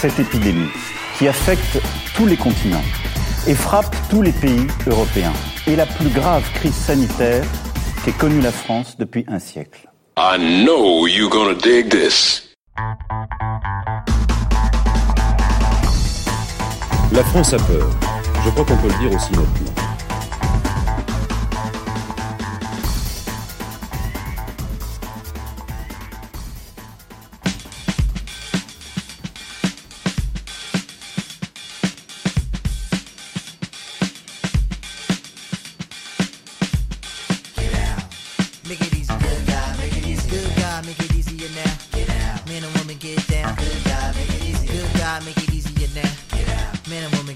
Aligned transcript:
Cette 0.00 0.20
épidémie 0.20 0.70
qui 1.18 1.26
affecte 1.26 1.80
tous 2.14 2.26
les 2.26 2.36
continents 2.36 2.84
et 3.48 3.54
frappe 3.54 3.96
tous 4.08 4.22
les 4.22 4.30
pays 4.30 4.68
européens 4.86 5.32
est 5.66 5.74
la 5.74 5.86
plus 5.86 6.08
grave 6.10 6.44
crise 6.54 6.74
sanitaire 6.74 7.44
qu'ait 8.04 8.12
connue 8.12 8.40
la 8.40 8.52
France 8.52 8.96
depuis 8.96 9.24
un 9.26 9.40
siècle. 9.40 9.90
I 10.16 10.38
know 10.38 11.08
you're 11.08 11.28
gonna 11.28 11.54
dig 11.54 11.88
this. 11.90 12.48
La 17.12 17.24
France 17.24 17.52
a 17.54 17.58
peur. 17.58 17.90
Je 18.44 18.50
crois 18.50 18.64
qu'on 18.64 18.76
peut 18.76 18.88
le 18.88 19.08
dire 19.08 19.16
aussi 19.16 19.32
nettement. 19.32 19.77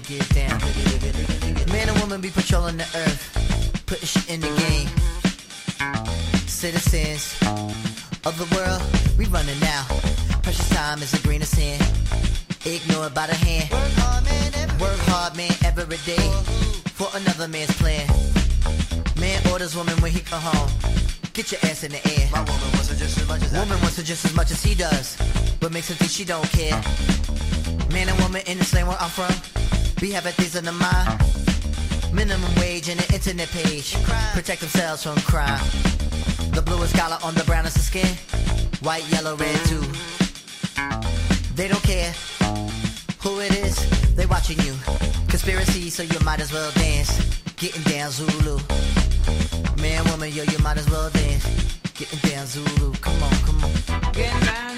get 0.03 0.27
down. 0.33 0.59
Man 1.71 1.89
and 1.89 1.99
woman 1.99 2.19
be 2.19 2.29
patrolling 2.29 2.77
the 2.77 2.83
earth, 2.83 3.83
putting 3.85 4.05
shit 4.05 4.29
in 4.29 4.41
the 4.41 4.51
game. 4.63 4.89
Citizens 6.47 7.37
of 8.25 8.37
the 8.37 8.47
world, 8.55 8.81
we 9.17 9.25
running 9.25 9.59
now. 9.59 9.85
Precious 10.41 10.69
time 10.69 11.01
is 11.01 11.13
a 11.13 11.21
grain 11.23 11.41
of 11.41 11.47
sand, 11.47 11.81
ignored 12.65 13.13
by 13.13 13.27
the 13.27 13.35
hand. 13.35 13.71
Work 14.79 14.99
hard, 15.07 15.37
man, 15.37 15.51
every 15.63 15.97
day 16.05 16.27
for 16.93 17.07
another 17.15 17.47
man's 17.47 17.71
plan. 17.77 18.07
Man 19.19 19.41
orders 19.51 19.75
woman 19.75 19.95
when 20.01 20.11
he 20.11 20.19
come 20.19 20.41
home. 20.41 20.69
Get 21.33 21.51
your 21.51 21.61
ass 21.63 21.83
in 21.83 21.91
the 21.91 22.01
air. 22.13 22.29
My 22.31 22.39
woman 22.39 22.69
wants 22.73 22.89
her 22.89 22.95
just 22.95 23.17
as 23.17 23.27
much 23.27 23.41
as 23.41 23.53
woman 23.53 23.79
wants 23.81 23.97
her 23.97 24.03
just 24.03 24.25
as 24.25 24.35
much 24.35 24.51
as 24.51 24.61
he 24.61 24.75
does, 24.75 25.17
but 25.59 25.71
makes 25.71 25.87
her 25.89 25.95
think 25.95 26.11
she 26.11 26.25
don't 26.25 26.49
care. 26.51 26.75
Man 27.91 28.09
and 28.09 28.19
woman 28.19 28.41
in 28.47 28.57
the 28.57 28.65
same 28.65 28.87
where 28.87 28.97
I'm 28.99 29.09
from. 29.09 29.52
We 30.03 30.11
have 30.11 30.25
things 30.25 30.57
in 30.57 30.65
the 30.65 30.73
mind. 30.73 32.13
Minimum 32.13 32.53
wage 32.55 32.89
and 32.89 32.99
an 32.99 33.13
internet 33.13 33.47
page. 33.47 33.95
Protect 34.33 34.59
themselves 34.59 35.03
from 35.03 35.15
crime. 35.21 35.63
The 36.51 36.61
bluest 36.61 36.93
collar 36.93 37.17
on 37.23 37.35
the 37.35 37.43
brownest 37.45 37.77
of 37.77 37.83
skin. 37.83 38.13
White, 38.81 39.09
yellow, 39.13 39.37
red 39.37 39.55
too. 39.63 39.81
They 41.55 41.69
don't 41.69 41.83
care 41.83 42.11
who 43.21 43.39
it 43.39 43.55
is. 43.55 43.77
They 44.13 44.25
watching 44.25 44.59
you. 44.59 44.75
Conspiracy, 45.29 45.89
so 45.89 46.03
you 46.03 46.19
might 46.25 46.41
as 46.41 46.51
well 46.51 46.69
dance. 46.71 47.39
Getting 47.55 47.83
down 47.83 48.11
Zulu. 48.11 48.59
Man, 49.81 50.03
woman, 50.11 50.33
yo, 50.33 50.43
you 50.43 50.59
might 50.59 50.75
as 50.75 50.89
well 50.89 51.09
dance. 51.11 51.45
Getting 51.93 52.19
down 52.29 52.45
Zulu. 52.45 52.91
Come 52.99 53.23
on, 53.23 53.31
come 53.47 53.63
on. 53.63 54.11
Getting 54.11 54.47
down 54.47 54.72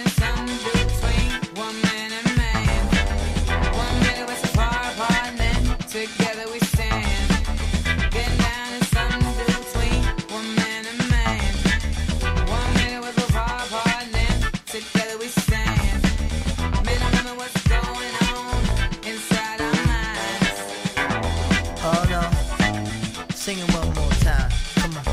Come 24.25 24.97
on. 24.97 25.05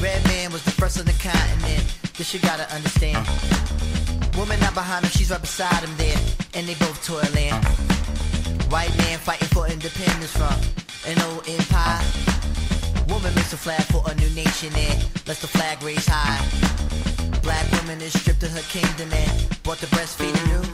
Red 0.00 0.24
man 0.26 0.52
was 0.52 0.62
the 0.64 0.70
first 0.70 1.00
on 1.00 1.06
the 1.06 1.12
continent. 1.12 1.84
This 2.18 2.34
you 2.34 2.40
gotta 2.40 2.70
understand. 2.72 3.26
Woman 4.36 4.60
not 4.60 4.74
behind 4.74 5.06
him, 5.06 5.10
she's 5.10 5.30
right 5.30 5.40
beside 5.40 5.82
him 5.82 5.96
there, 5.96 6.18
and 6.54 6.68
they 6.68 6.74
both 6.74 7.02
toiling. 7.04 7.54
White 8.70 8.94
man 8.98 9.18
fighting 9.18 9.48
for 9.48 9.66
independence 9.66 10.36
from 10.36 10.54
an 11.10 11.18
old 11.32 11.48
empire. 11.48 12.04
Woman 13.08 13.34
makes 13.34 13.54
a 13.54 13.56
flag 13.56 13.82
for 13.84 14.02
a 14.06 14.14
new 14.16 14.30
nation 14.36 14.70
and 14.76 15.02
lets 15.26 15.40
the 15.40 15.48
flag 15.48 15.82
raise 15.82 16.06
high. 16.06 16.77
Black 17.48 17.72
woman 17.80 17.98
is 18.02 18.12
stripped 18.12 18.42
of 18.42 18.50
her 18.50 18.66
kingdom 18.68 19.08
and 19.10 19.62
brought 19.62 19.78
to 19.78 19.86
breastfeeding 19.86 20.46
new. 20.52 20.64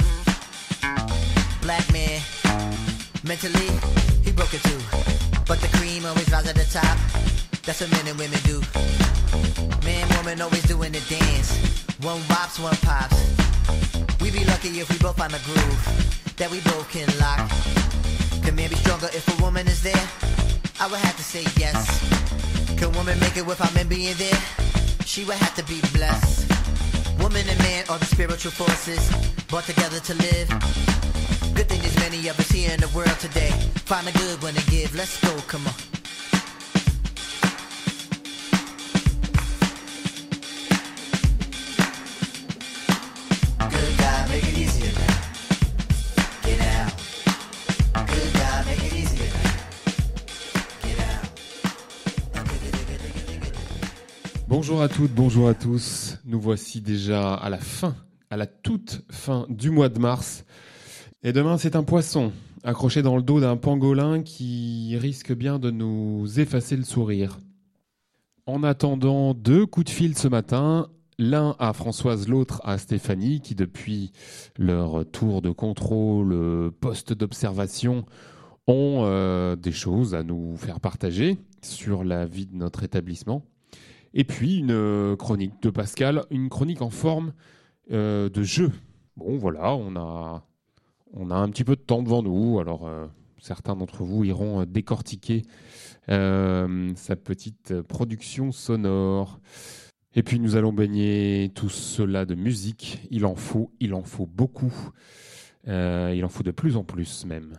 Black 1.63 1.87
man, 1.93 2.21
mentally, 3.23 3.71
he 4.25 4.33
broke 4.33 4.53
it 4.53 4.63
too. 4.65 4.81
But 5.47 5.61
the 5.61 5.71
cream 5.79 6.05
always 6.05 6.29
rises 6.33 6.51
at 6.51 6.57
the 6.57 6.67
top. 6.67 6.99
That's 7.63 7.81
what 7.81 7.93
men 7.93 8.09
and 8.09 8.19
women 8.19 8.41
do. 8.43 8.59
Man, 9.87 10.05
woman 10.17 10.43
always 10.43 10.65
doing 10.65 10.91
the 10.91 11.03
dance. 11.09 11.55
One 12.03 12.21
wops, 12.29 12.59
one 12.59 12.75
pops. 12.83 13.23
We 14.21 14.33
be 14.33 14.45
lucky 14.45 14.81
if 14.81 14.91
we 14.91 14.99
both 14.99 15.17
find 15.17 15.33
a 15.33 15.43
groove 15.47 16.35
that 16.39 16.51
we 16.51 16.59
both 16.63 16.91
can 16.91 17.07
lock. 17.23 17.47
Can 18.43 18.57
man 18.57 18.69
be 18.69 18.75
stronger 18.75 19.11
if 19.15 19.23
a 19.39 19.41
woman 19.41 19.69
is 19.69 19.81
there? 19.81 20.09
I 20.81 20.89
would 20.91 20.99
have 20.99 21.17
to 21.19 21.23
say 21.23 21.45
yes. 21.57 21.87
Can 22.77 22.91
woman 22.95 23.17
make 23.21 23.37
it 23.37 23.47
without 23.47 23.73
men 23.77 23.87
being 23.87 24.17
there? 24.19 24.43
She 25.07 25.23
would 25.23 25.37
have 25.37 25.55
to 25.55 25.63
be 25.71 25.81
blessed. 25.97 26.44
Woman 27.25 27.49
and 27.49 27.59
man 27.61 27.85
are 27.89 27.99
the 27.99 28.05
spiritual 28.05 28.51
forces 28.53 29.09
brought 29.49 29.65
together 29.65 29.99
to 29.99 30.13
live. 30.13 30.47
Good 31.55 31.71
thing 31.71 31.81
there's 31.81 31.99
many 31.99 32.29
of 32.29 32.39
us 32.39 32.51
here 32.51 32.71
in 32.71 32.81
the 32.81 32.89
world 32.89 33.19
today. 33.19 33.49
Find 33.87 34.07
a 34.07 34.13
good 34.13 34.43
one 34.43 34.53
to 34.53 34.71
give. 34.71 34.95
Let's 34.95 35.19
go, 35.23 35.35
come 35.49 35.67
on. 35.67 35.94
Bonjour 54.57 54.83
à 54.83 54.89
toutes, 54.89 55.11
bonjour 55.11 55.49
à 55.49 55.55
tous. 55.55 56.17
Nous 56.25 56.41
voici 56.41 56.81
déjà 56.81 57.35
à 57.35 57.51
la 57.51 57.59
fin, 57.59 57.97
à 58.31 58.37
la 58.37 58.47
toute 58.47 59.03
fin 59.11 59.47
du 59.49 59.71
mois 59.71 59.89
de 59.89 59.99
mars. 59.99 60.45
Et 61.25 61.33
demain, 61.33 61.59
c'est 61.59 61.75
un 61.75 61.83
poisson 61.83 62.31
accroché 62.63 63.03
dans 63.03 63.17
le 63.17 63.23
dos 63.25 63.41
d'un 63.41 63.57
pangolin 63.57 64.23
qui 64.23 64.97
risque 64.97 65.33
bien 65.33 65.59
de 65.59 65.73
nous 65.73 66.39
effacer 66.39 66.77
le 66.77 66.85
sourire. 66.85 67.41
En 68.47 68.63
attendant, 68.63 69.35
deux 69.35 69.67
coups 69.67 69.87
de 69.87 69.91
fil 69.91 70.17
ce 70.17 70.29
matin. 70.29 70.87
L'un 71.19 71.57
à 71.59 71.73
Françoise, 71.73 72.29
l'autre 72.29 72.61
à 72.63 72.79
Stéphanie, 72.79 73.41
qui 73.41 73.57
depuis 73.57 74.13
leur 74.57 75.05
tour 75.11 75.43
de 75.43 75.51
contrôle, 75.51 76.71
poste 76.79 77.13
d'observation, 77.13 78.05
ont 78.69 79.01
euh, 79.03 79.57
des 79.57 79.73
choses 79.73 80.15
à 80.15 80.23
nous 80.23 80.57
faire 80.59 80.79
partager 80.79 81.39
sur 81.61 82.05
la 82.05 82.25
vie 82.25 82.47
de 82.47 82.55
notre 82.55 82.85
établissement. 82.85 83.43
Et 84.15 84.23
puis 84.23 84.59
une 84.59 84.71
euh, 84.71 85.17
chronique 85.17 85.61
de 85.61 85.71
Pascal, 85.71 86.25
une 86.31 86.49
chronique 86.49 86.83
en 86.83 86.91
forme 86.91 87.33
euh, 87.91 88.29
de 88.29 88.43
jeu. 88.45 88.71
Bon, 89.17 89.37
voilà, 89.37 89.75
on 89.75 89.97
a, 89.97 90.47
on 91.13 91.31
a 91.33 91.35
un 91.35 91.49
petit 91.51 91.65
peu 91.65 91.75
de 91.75 91.81
temps 91.81 92.03
devant 92.03 92.23
nous. 92.23 92.61
Alors, 92.61 92.87
euh, 92.87 93.07
certains 93.41 93.75
d'entre 93.75 94.05
vous 94.05 94.25
iront 94.25 94.65
décortiquer 94.65 95.43
sa 96.07 97.17
petite 97.17 97.81
production 97.83 98.53
sonore. 98.53 99.41
Et 100.15 100.23
puis, 100.23 100.39
nous 100.39 100.55
allons 100.55 100.73
baigner 100.73 101.51
tout 101.55 101.71
cela 101.71 102.27
de 102.27 102.35
musique. 102.35 103.01
Il 103.11 103.25
en 103.25 103.35
faut, 103.35 103.73
il 103.81 103.95
en 103.95 104.03
faut 104.03 104.27
beaucoup. 104.27 104.73
il 105.67 106.23
en 106.25 106.29
faut 106.29 106.43
de 106.43 106.51
plus 106.51 106.77
en 106.77 106.85
plus 106.85 107.25
même. 107.25 107.59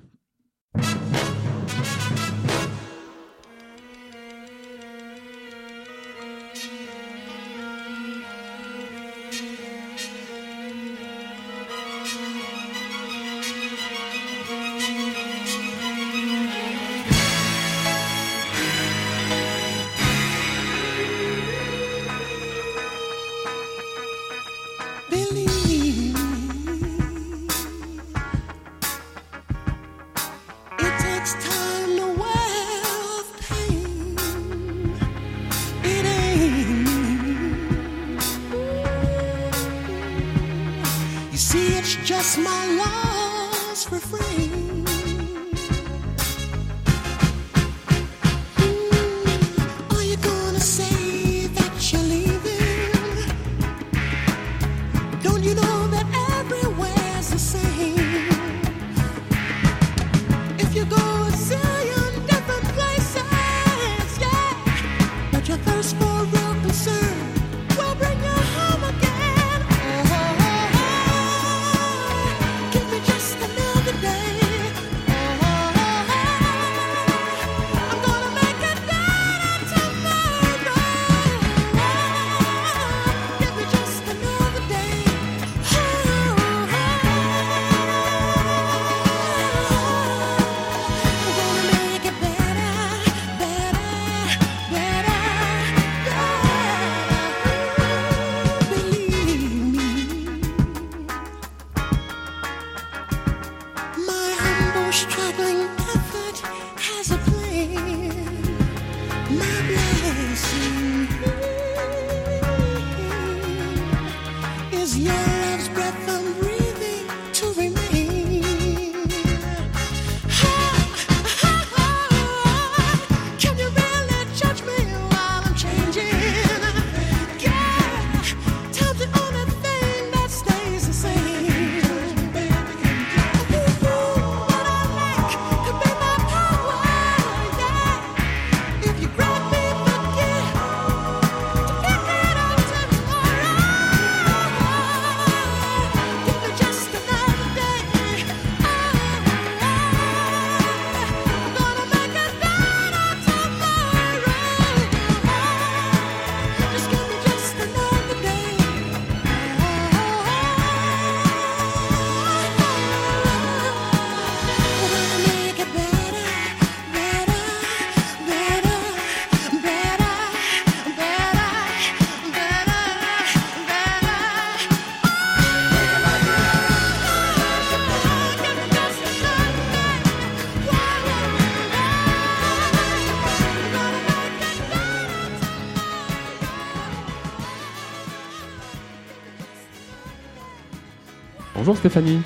Bonjour 191.66 191.78
Stéphanie. 191.80 192.22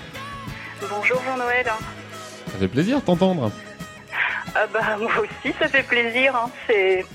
Bonjour 0.82 1.18
Jean-Noël. 1.24 1.66
Ça 2.48 2.58
fait 2.58 2.68
plaisir 2.68 3.00
de 3.00 3.06
t'entendre. 3.06 3.54
Ah 4.54 4.68
bah 4.74 4.98
moi 5.00 5.10
aussi 5.22 5.56
ça 5.58 5.70
fait 5.70 5.84
plaisir. 5.84 6.36
hein. 6.36 6.50
C'est 6.68 7.06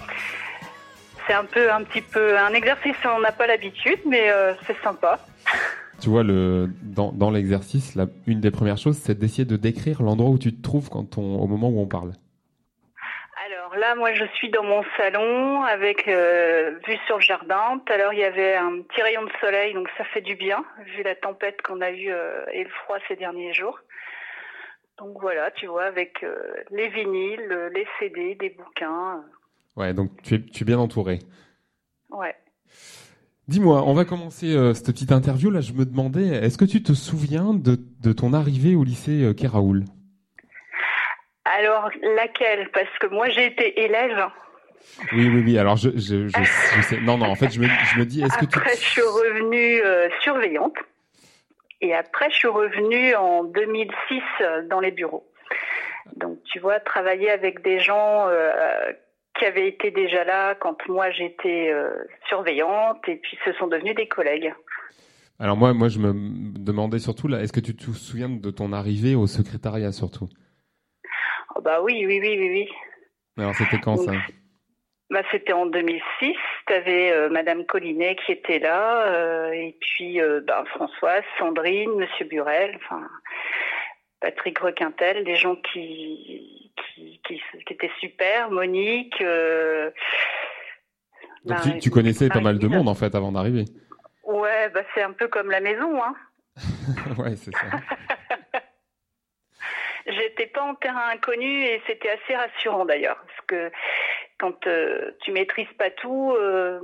c'est 1.27 1.35
un 1.35 1.45
peu 1.45 1.71
un 1.71 1.83
petit 1.83 2.01
peu 2.01 2.39
un 2.39 2.55
exercice 2.55 2.97
on 3.15 3.21
n'a 3.21 3.31
pas 3.31 3.47
l'habitude 3.47 3.99
mais 4.09 4.31
euh, 4.31 4.55
c'est 4.67 4.77
sympa. 4.83 5.19
Tu 6.01 6.09
vois, 6.09 6.23
le, 6.23 6.71
dans, 6.83 7.13
dans 7.13 7.31
l'exercice, 7.31 7.97
une 8.27 8.41
des 8.41 8.51
premières 8.51 8.79
choses, 8.79 8.97
c'est 8.97 9.17
d'essayer 9.19 9.45
de 9.45 9.57
décrire 9.57 10.03
l'endroit 10.03 10.29
où 10.31 10.39
tu 10.39 10.53
te 10.55 10.61
trouves 10.61 10.91
quand 10.91 11.19
on, 11.19 11.37
au 11.41 11.47
moment 11.47 11.69
où 11.69 11.81
on 11.81 11.87
parle. 11.87 12.13
Alors 13.75 13.89
là 13.89 13.95
moi 13.97 14.13
je 14.15 14.25
suis 14.37 14.51
dans 14.51 14.63
mon 14.63 14.85
salon 14.97 15.63
avec 15.63 16.07
euh, 16.07 16.79
vue 16.87 16.97
sur 17.07 17.17
le 17.17 17.23
jardin. 17.23 17.81
Tout 17.85 17.93
à 17.93 17.97
l'heure 17.97 18.13
il 18.13 18.21
y 18.21 18.25
avait 18.25 18.55
un 18.55 18.83
petit 18.83 19.03
rayon 19.03 19.25
de 19.25 19.31
soleil 19.41 19.75
donc 19.75 19.89
ça 19.99 20.05
fait 20.05 20.21
du 20.21 20.37
bien 20.37 20.65
vu 20.95 21.03
la 21.03 21.17
tempête 21.17 21.61
qu'on 21.63 21.81
a 21.81 21.91
eue 21.91 22.13
euh, 22.13 22.45
et 22.53 22.63
le 22.63 22.71
froid 22.71 22.99
ces 23.09 23.17
derniers 23.17 23.53
jours. 23.53 23.81
Donc 24.99 25.21
voilà, 25.21 25.51
tu 25.51 25.67
vois, 25.67 25.87
avec 25.87 26.23
euh, 26.23 26.37
les 26.71 26.89
vinyles, 26.89 27.71
les 27.75 27.85
CD, 27.99 28.37
des 28.37 28.51
bouquins. 28.51 29.25
Ouais, 29.75 29.93
donc 29.93 30.11
tu 30.23 30.35
es, 30.35 30.41
tu 30.41 30.63
es 30.63 30.67
bien 30.67 30.79
entouré. 30.79 31.19
ouais. 32.11 32.37
Dis-moi, 33.49 33.83
on 33.87 33.93
va 33.93 34.05
commencer 34.05 34.55
euh, 34.55 34.73
cette 34.73 34.87
petite 34.87 35.11
interview. 35.11 35.51
Là, 35.51 35.61
je 35.61 35.73
me 35.73 35.85
demandais, 35.85 36.29
est-ce 36.29 36.57
que 36.57 36.65
tu 36.65 36.83
te 36.83 36.93
souviens 36.93 37.53
de, 37.53 37.77
de 38.03 38.13
ton 38.13 38.33
arrivée 38.33 38.77
au 38.77 38.85
lycée 38.85 39.25
euh, 39.25 39.35
Kéraoul? 39.35 39.85
Alors 41.45 41.91
laquelle? 42.17 42.71
Parce 42.73 42.99
que 43.01 43.07
moi 43.09 43.29
j'ai 43.29 43.47
été 43.47 43.83
élève. 43.85 44.29
Oui, 45.13 45.29
oui, 45.29 45.43
oui. 45.45 45.59
Alors, 45.59 45.77
je, 45.77 45.91
je, 45.91 46.29
je, 46.29 46.39
je 46.77 46.83
sais. 46.83 47.01
Non, 47.01 47.19
non, 47.19 47.27
en 47.27 47.35
fait, 47.35 47.51
je 47.51 47.61
me, 47.61 47.67
je 47.67 47.99
me 47.99 48.05
dis, 48.05 48.23
est-ce 48.23 48.39
que 48.39 48.47
tu. 48.47 48.59
Après, 48.59 48.77
je 48.77 48.85
suis 48.85 49.03
revenue 49.03 49.83
euh, 49.83 50.09
surveillante. 50.23 50.77
Et 51.81 51.95
après, 51.95 52.31
je 52.31 52.37
suis 52.37 52.49
revenue 52.49 53.15
en 53.15 53.45
2006 53.45 54.23
euh, 54.41 54.67
dans 54.69 54.81
les 54.81 54.91
bureaux. 54.91 55.27
Donc, 56.17 56.39
tu 56.45 56.59
vois, 56.59 56.81
travailler 56.81 57.31
avec 57.31 57.63
des 57.63 57.81
gens 57.81 58.29
euh, 58.29 58.51
qui 59.39 59.45
avaient 59.45 59.69
été 59.69 59.91
déjà 59.91 60.25
là 60.25 60.55
quand 60.55 60.77
moi 60.89 61.11
j'étais 61.11 61.73
surveillante 62.29 63.01
et 63.09 63.17
puis 63.17 63.37
ce 63.45 63.53
sont 63.55 63.67
devenus 63.67 63.95
des 63.95 64.07
collègues. 64.07 64.55
Alors, 65.41 65.57
moi, 65.57 65.75
moi, 65.75 65.89
je 65.89 65.99
me 65.99 66.13
demandais 66.59 67.01
surtout, 67.01 67.27
là, 67.27 67.41
est-ce 67.41 67.53
que 67.53 67.61
tu 67.61 67.75
te 67.75 67.91
souviens 67.91 68.29
de 68.29 68.51
ton 68.51 68.73
arrivée 68.73 69.15
au 69.15 69.27
secrétariat 69.27 69.93
surtout? 69.93 70.29
Bah 71.65 71.81
oui, 71.83 72.05
oui, 72.07 72.21
oui, 72.21 72.37
oui, 72.39 72.49
oui. 72.51 72.69
Alors, 73.39 73.55
c'était 73.55 73.79
quand 73.81 73.97
ça 73.97 74.13
Bah, 75.11 75.23
c'était 75.33 75.53
en 75.53 75.67
2006. 75.67 76.37
Tu 76.67 76.73
avais 76.73 77.29
Madame 77.31 77.65
Collinet 77.67 78.17
qui 78.25 78.33
était 78.33 78.59
là, 78.59 79.07
euh, 79.09 79.51
et 79.53 79.77
puis 79.81 80.21
euh, 80.21 80.41
bah, 80.47 80.65
Françoise, 80.75 81.25
Sandrine, 81.39 81.91
Monsieur 81.97 82.27
Burel, 82.27 82.77
enfin 82.77 83.09
Patrick 84.21 84.59
Requintel, 84.59 85.25
des 85.25 85.37
gens 85.37 85.57
qui 85.57 86.73
qui, 86.95 87.21
qui, 87.27 87.41
qui 87.67 87.73
étaient 87.73 87.91
super, 88.01 88.51
Monique. 88.51 89.21
euh, 89.21 89.91
Donc, 91.45 91.59
Marie- 91.59 91.73
tu, 91.75 91.79
tu 91.81 91.91
connaissais 91.91 92.29
pas 92.29 92.41
mal 92.41 92.59
de 92.59 92.67
monde, 92.69 92.89
en 92.89 92.95
fait, 92.95 93.15
avant 93.15 93.33
d'arriver. 93.33 93.65
Ouais, 94.25 94.69
bah 94.71 94.81
c'est 94.95 95.03
un 95.03 95.13
peu 95.13 95.29
comme 95.29 95.51
la 95.51 95.61
maison, 95.61 96.03
hein. 96.03 96.15
ouais, 97.19 97.37
c'est 97.37 97.53
ça. 97.55 97.67
J'étais 100.07 100.47
pas 100.47 100.63
en 100.63 100.75
terrain 100.75 101.09
inconnu 101.15 101.63
et 101.65 101.81
c'était 101.87 102.11
assez 102.11 102.35
rassurant 102.35 102.85
d'ailleurs, 102.85 103.17
parce 103.27 103.41
que 103.47 103.71
quand 104.39 104.67
euh, 104.67 105.13
tu 105.23 105.33
maîtrises 105.33 105.73
pas 105.79 105.91
tout, 105.91 106.33
euh, 106.39 106.81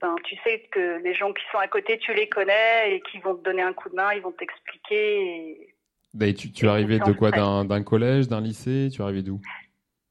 ben 0.00 0.14
tu 0.24 0.36
sais 0.44 0.60
que 0.70 1.02
les 1.02 1.14
gens 1.14 1.32
qui 1.32 1.42
sont 1.50 1.58
à 1.58 1.66
côté, 1.68 1.98
tu 1.98 2.14
les 2.14 2.28
connais 2.28 2.94
et 2.94 3.00
qui 3.10 3.18
vont 3.18 3.34
te 3.34 3.42
donner 3.42 3.62
un 3.62 3.72
coup 3.72 3.88
de 3.88 3.96
main, 3.96 4.12
ils 4.14 4.22
vont 4.22 4.32
t'expliquer. 4.32 5.20
et- 5.22 5.74
Et 6.20 6.34
tu, 6.34 6.52
tu 6.52 6.68
arrivais 6.68 6.98
de 7.00 7.12
quoi? 7.12 7.30
D'un 7.32 7.82
collège, 7.82 8.28
d'un 8.28 8.40
lycée? 8.40 8.88
Tu 8.92 9.02
arrivais 9.02 9.22
d'où? 9.22 9.40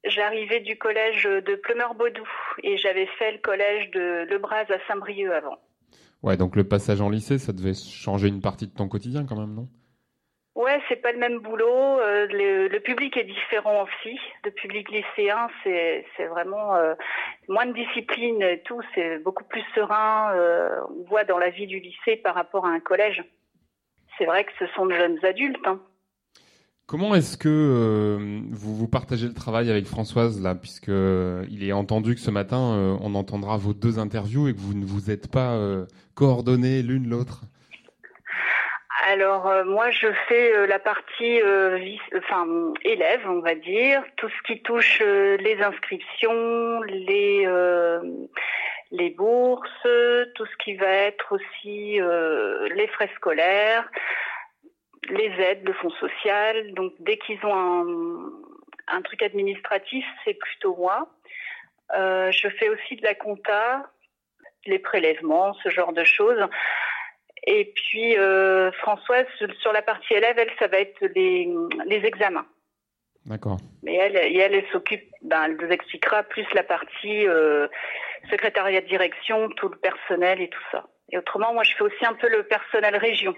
J'arrivais 0.05 0.61
du 0.61 0.77
collège 0.77 1.23
de 1.23 1.55
Plumeur-Baudou 1.55 2.27
et 2.63 2.77
j'avais 2.77 3.05
fait 3.17 3.33
le 3.33 3.37
collège 3.39 3.91
de 3.91 4.25
Lebras 4.29 4.63
à 4.69 4.77
Saint-Brieuc 4.87 5.31
avant. 5.33 5.57
Ouais, 6.23 6.37
donc 6.37 6.55
le 6.55 6.63
passage 6.65 7.01
en 7.01 7.09
lycée, 7.09 7.37
ça 7.37 7.51
devait 7.53 7.73
changer 7.73 8.27
une 8.29 8.41
partie 8.41 8.67
de 8.67 8.73
ton 8.73 8.87
quotidien 8.87 9.25
quand 9.25 9.37
même, 9.37 9.53
non? 9.53 9.67
Ouais, 10.59 10.77
c'est 10.89 10.97
pas 10.97 11.13
le 11.13 11.19
même 11.19 11.39
boulot. 11.39 11.65
euh, 12.01 12.27
le, 12.27 12.67
le 12.67 12.79
public 12.81 13.15
est 13.15 13.23
différent 13.23 13.83
aussi. 13.83 14.19
Le 14.43 14.51
public 14.51 14.89
lycéen, 14.91 15.47
c'est 15.63 16.03
vraiment 16.29 16.75
euh, 16.75 16.95
moins 17.47 17.65
de 17.65 17.71
discipline 17.71 18.41
et 18.41 18.59
tout. 18.65 18.81
C'est 18.93 19.19
beaucoup 19.19 19.45
plus 19.45 19.63
serein. 19.73 20.33
euh, 20.35 20.81
on 20.89 21.07
voit 21.07 21.23
dans 21.23 21.37
la 21.37 21.49
vie 21.49 21.65
du 21.65 21.79
lycée 21.79 22.17
par 22.17 22.35
rapport 22.35 22.65
à 22.65 22.71
un 22.71 22.81
collège. 22.81 23.23
c'est 24.17 24.25
vrai 24.25 24.43
que 24.43 24.51
ce 24.59 24.67
sont 24.75 24.85
de 24.85 24.93
jeunes 24.95 25.17
adultes. 25.23 25.65
hein. 25.65 25.79
Comment 26.87 27.15
est-ce 27.15 27.37
que 27.37 28.17
vous, 28.51 28.75
vous 28.75 28.87
partagez 28.89 29.27
le 29.27 29.33
travail 29.33 29.71
avec 29.71 29.85
Françoise 29.85 30.41
là, 30.41 30.55
puisque 30.55 30.89
il 30.89 31.63
est 31.63 31.71
entendu 31.71 32.15
que 32.15 32.19
ce 32.19 32.31
matin 32.31 32.97
on 33.01 33.15
entendra 33.15 33.55
vos 33.55 33.73
deux 33.73 33.97
interviews 33.97 34.49
et 34.49 34.53
que 34.53 34.59
vous 34.59 34.73
ne 34.73 34.85
vous 34.85 35.09
êtes 35.09 35.31
pas 35.31 35.57
coordonnées 36.15 36.81
l'une 36.81 37.07
l'autre? 37.07 37.45
Alors 39.07 39.47
euh, 39.47 39.63
moi 39.63 39.91
je 39.91 40.07
fais 40.27 40.53
euh, 40.53 40.67
la 40.67 40.77
partie 40.77 41.41
euh, 41.41 41.79
enfin 42.17 42.73
élève 42.83 43.21
on 43.27 43.39
va 43.39 43.55
dire. 43.55 44.03
Tout 44.17 44.27
ce 44.27 44.41
qui 44.43 44.61
touche 44.61 45.01
les 45.01 45.61
inscriptions 45.61 46.81
les 46.81 47.47
bourses 49.11 49.87
tout 50.35 50.45
ce 50.45 50.63
qui 50.63 50.75
va 50.75 50.87
être 50.87 51.33
aussi 51.33 51.99
les 52.75 52.87
frais 52.87 53.09
scolaires 53.15 53.89
les 55.09 55.31
aides 55.39 55.65
le 55.65 55.73
fonds 55.73 55.91
social. 55.91 56.73
Donc 56.73 56.91
dès 56.99 57.17
qu'ils 57.17 57.43
ont 57.45 58.33
un, 58.87 59.01
truc 59.01 59.23
administratif 59.23 60.05
c'est 60.25 60.33
plutôt 60.33 60.75
moi. 60.75 61.07
Je 61.93 62.49
fais 62.59 62.67
aussi 62.67 62.97
de 62.97 63.05
la 63.05 63.15
compta 63.15 63.89
les 64.65 64.79
prélèvements 64.79 65.53
ce 65.63 65.69
genre 65.69 65.93
de 65.93 66.03
choses 66.03 66.45
et 67.45 67.71
puis 67.75 68.17
euh, 68.17 68.71
Françoise, 68.73 69.25
sur 69.61 69.73
la 69.73 69.81
partie 69.81 70.13
élève, 70.13 70.37
elle, 70.37 70.51
ça 70.59 70.67
va 70.67 70.79
être 70.79 71.05
les, 71.15 71.49
les 71.85 72.05
examens. 72.05 72.45
D'accord. 73.25 73.57
Mais 73.83 73.95
elle, 73.95 74.15
et 74.15 74.37
elle, 74.37 74.55
elle 74.55 74.67
s'occupe, 74.71 75.03
ben, 75.21 75.43
elle 75.45 75.57
vous 75.57 75.71
expliquera 75.71 76.23
plus 76.23 76.45
la 76.53 76.63
partie 76.63 77.27
euh, 77.27 77.67
secrétariat 78.29 78.81
de 78.81 78.87
direction, 78.87 79.49
tout 79.49 79.69
le 79.69 79.77
personnel 79.77 80.41
et 80.41 80.49
tout 80.49 80.63
ça. 80.71 80.85
Et 81.11 81.17
autrement, 81.17 81.53
moi, 81.53 81.63
je 81.63 81.75
fais 81.75 81.83
aussi 81.83 82.05
un 82.05 82.13
peu 82.13 82.29
le 82.29 82.43
personnel 82.43 82.95
région. 82.95 83.35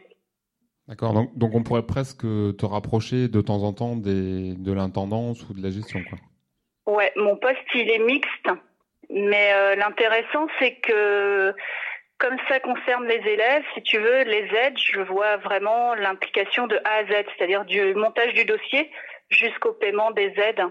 D'accord. 0.87 1.13
Donc, 1.13 1.37
donc 1.37 1.55
on 1.55 1.63
pourrait 1.63 1.85
presque 1.85 2.21
te 2.21 2.65
rapprocher 2.65 3.27
de 3.27 3.41
temps 3.41 3.63
en 3.63 3.73
temps 3.73 3.95
des, 3.95 4.55
de 4.55 4.73
l'intendance 4.73 5.47
ou 5.49 5.53
de 5.53 5.61
la 5.61 5.69
gestion, 5.69 6.01
quoi. 6.09 6.19
Ouais, 6.93 7.11
mon 7.15 7.37
poste, 7.37 7.59
il 7.75 7.89
est 7.89 7.99
mixte. 7.99 8.49
Mais 9.09 9.51
euh, 9.53 9.75
l'intéressant, 9.75 10.47
c'est 10.59 10.75
que 10.75 11.53
comme 12.21 12.37
ça 12.47 12.59
concerne 12.59 13.07
les 13.07 13.21
élèves, 13.27 13.63
si 13.73 13.81
tu 13.81 13.97
veux, 13.97 14.23
les 14.23 14.47
aides, 14.55 14.77
je 14.77 15.01
vois 15.01 15.37
vraiment 15.37 15.95
l'implication 15.95 16.67
de 16.67 16.75
A 16.85 16.99
à 16.99 17.05
Z, 17.05 17.25
c'est-à-dire 17.35 17.65
du 17.65 17.95
montage 17.95 18.33
du 18.35 18.45
dossier 18.45 18.91
jusqu'au 19.29 19.73
paiement 19.73 20.11
des 20.11 20.31
aides. 20.37 20.63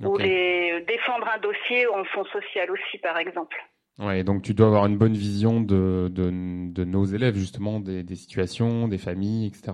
Ou 0.00 0.16
les 0.16 0.80
défendre 0.86 1.28
un 1.34 1.38
dossier 1.38 1.88
en 1.88 2.04
fonds 2.04 2.24
social 2.26 2.70
aussi, 2.70 2.98
par 2.98 3.18
exemple. 3.18 3.56
Ouais, 3.98 4.22
donc 4.22 4.42
tu 4.42 4.54
dois 4.54 4.68
avoir 4.68 4.86
une 4.86 4.96
bonne 4.96 5.14
vision 5.14 5.60
de, 5.60 6.06
de, 6.08 6.30
de 6.72 6.84
nos 6.84 7.04
élèves, 7.04 7.34
justement, 7.34 7.80
des, 7.80 8.04
des 8.04 8.14
situations, 8.14 8.86
des 8.86 8.98
familles, 8.98 9.48
etc. 9.48 9.72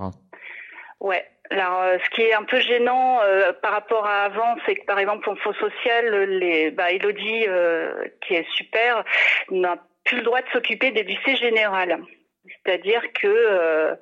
Ouais. 1.00 1.26
Alors, 1.50 1.82
euh, 1.82 1.98
ce 2.02 2.10
qui 2.14 2.22
est 2.22 2.32
un 2.32 2.44
peu 2.44 2.58
gênant 2.58 3.20
euh, 3.20 3.52
par 3.60 3.72
rapport 3.72 4.06
à 4.06 4.22
avant, 4.22 4.56
c'est 4.64 4.76
que 4.76 4.84
par 4.86 4.98
exemple 4.98 5.28
en 5.28 5.36
fonds 5.36 5.52
social, 5.52 6.24
les, 6.30 6.70
bah, 6.70 6.90
Elodie, 6.90 7.44
euh, 7.46 8.08
qui 8.22 8.34
est 8.34 8.46
super, 8.54 9.04
n'a 9.50 9.76
plus 10.04 10.18
le 10.18 10.22
droit 10.22 10.42
de 10.42 10.48
s'occuper 10.48 10.90
des 10.90 11.02
lycées 11.02 11.36
générales. 11.36 11.98
C'est-à-dire 12.46 13.02
que 13.14 13.26
euh, 13.26 13.94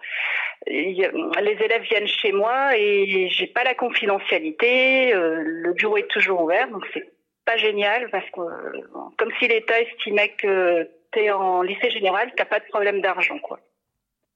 les 0.67 1.57
élèves 1.61 1.83
viennent 1.83 2.09
chez 2.09 2.33
moi 2.33 2.77
et 2.77 3.29
j'ai 3.31 3.47
pas 3.47 3.65
la 3.65 3.75
confidentialité. 3.75 5.15
euh, 5.15 5.43
le 5.45 5.73
bureau 5.73 5.97
est 5.97 6.11
toujours 6.11 6.43
ouvert, 6.43 6.69
donc 6.69 6.85
c'est 6.93 7.09
pas 7.45 7.57
génial 7.57 8.11
parce 8.11 8.29
que 8.31 8.41
euh, 8.41 8.83
comme 9.19 9.31
si 9.39 9.49
l'État 9.49 9.81
estimait 9.81 10.31
que 10.31 10.89
t'es 11.13 11.31
en 11.31 11.63
lycée 11.63 11.91
général, 11.91 12.33
t'as 12.37 12.45
pas 12.45 12.59
de 12.59 12.65
problème 12.65 13.01
d'argent, 13.01 13.39
quoi. 13.39 13.61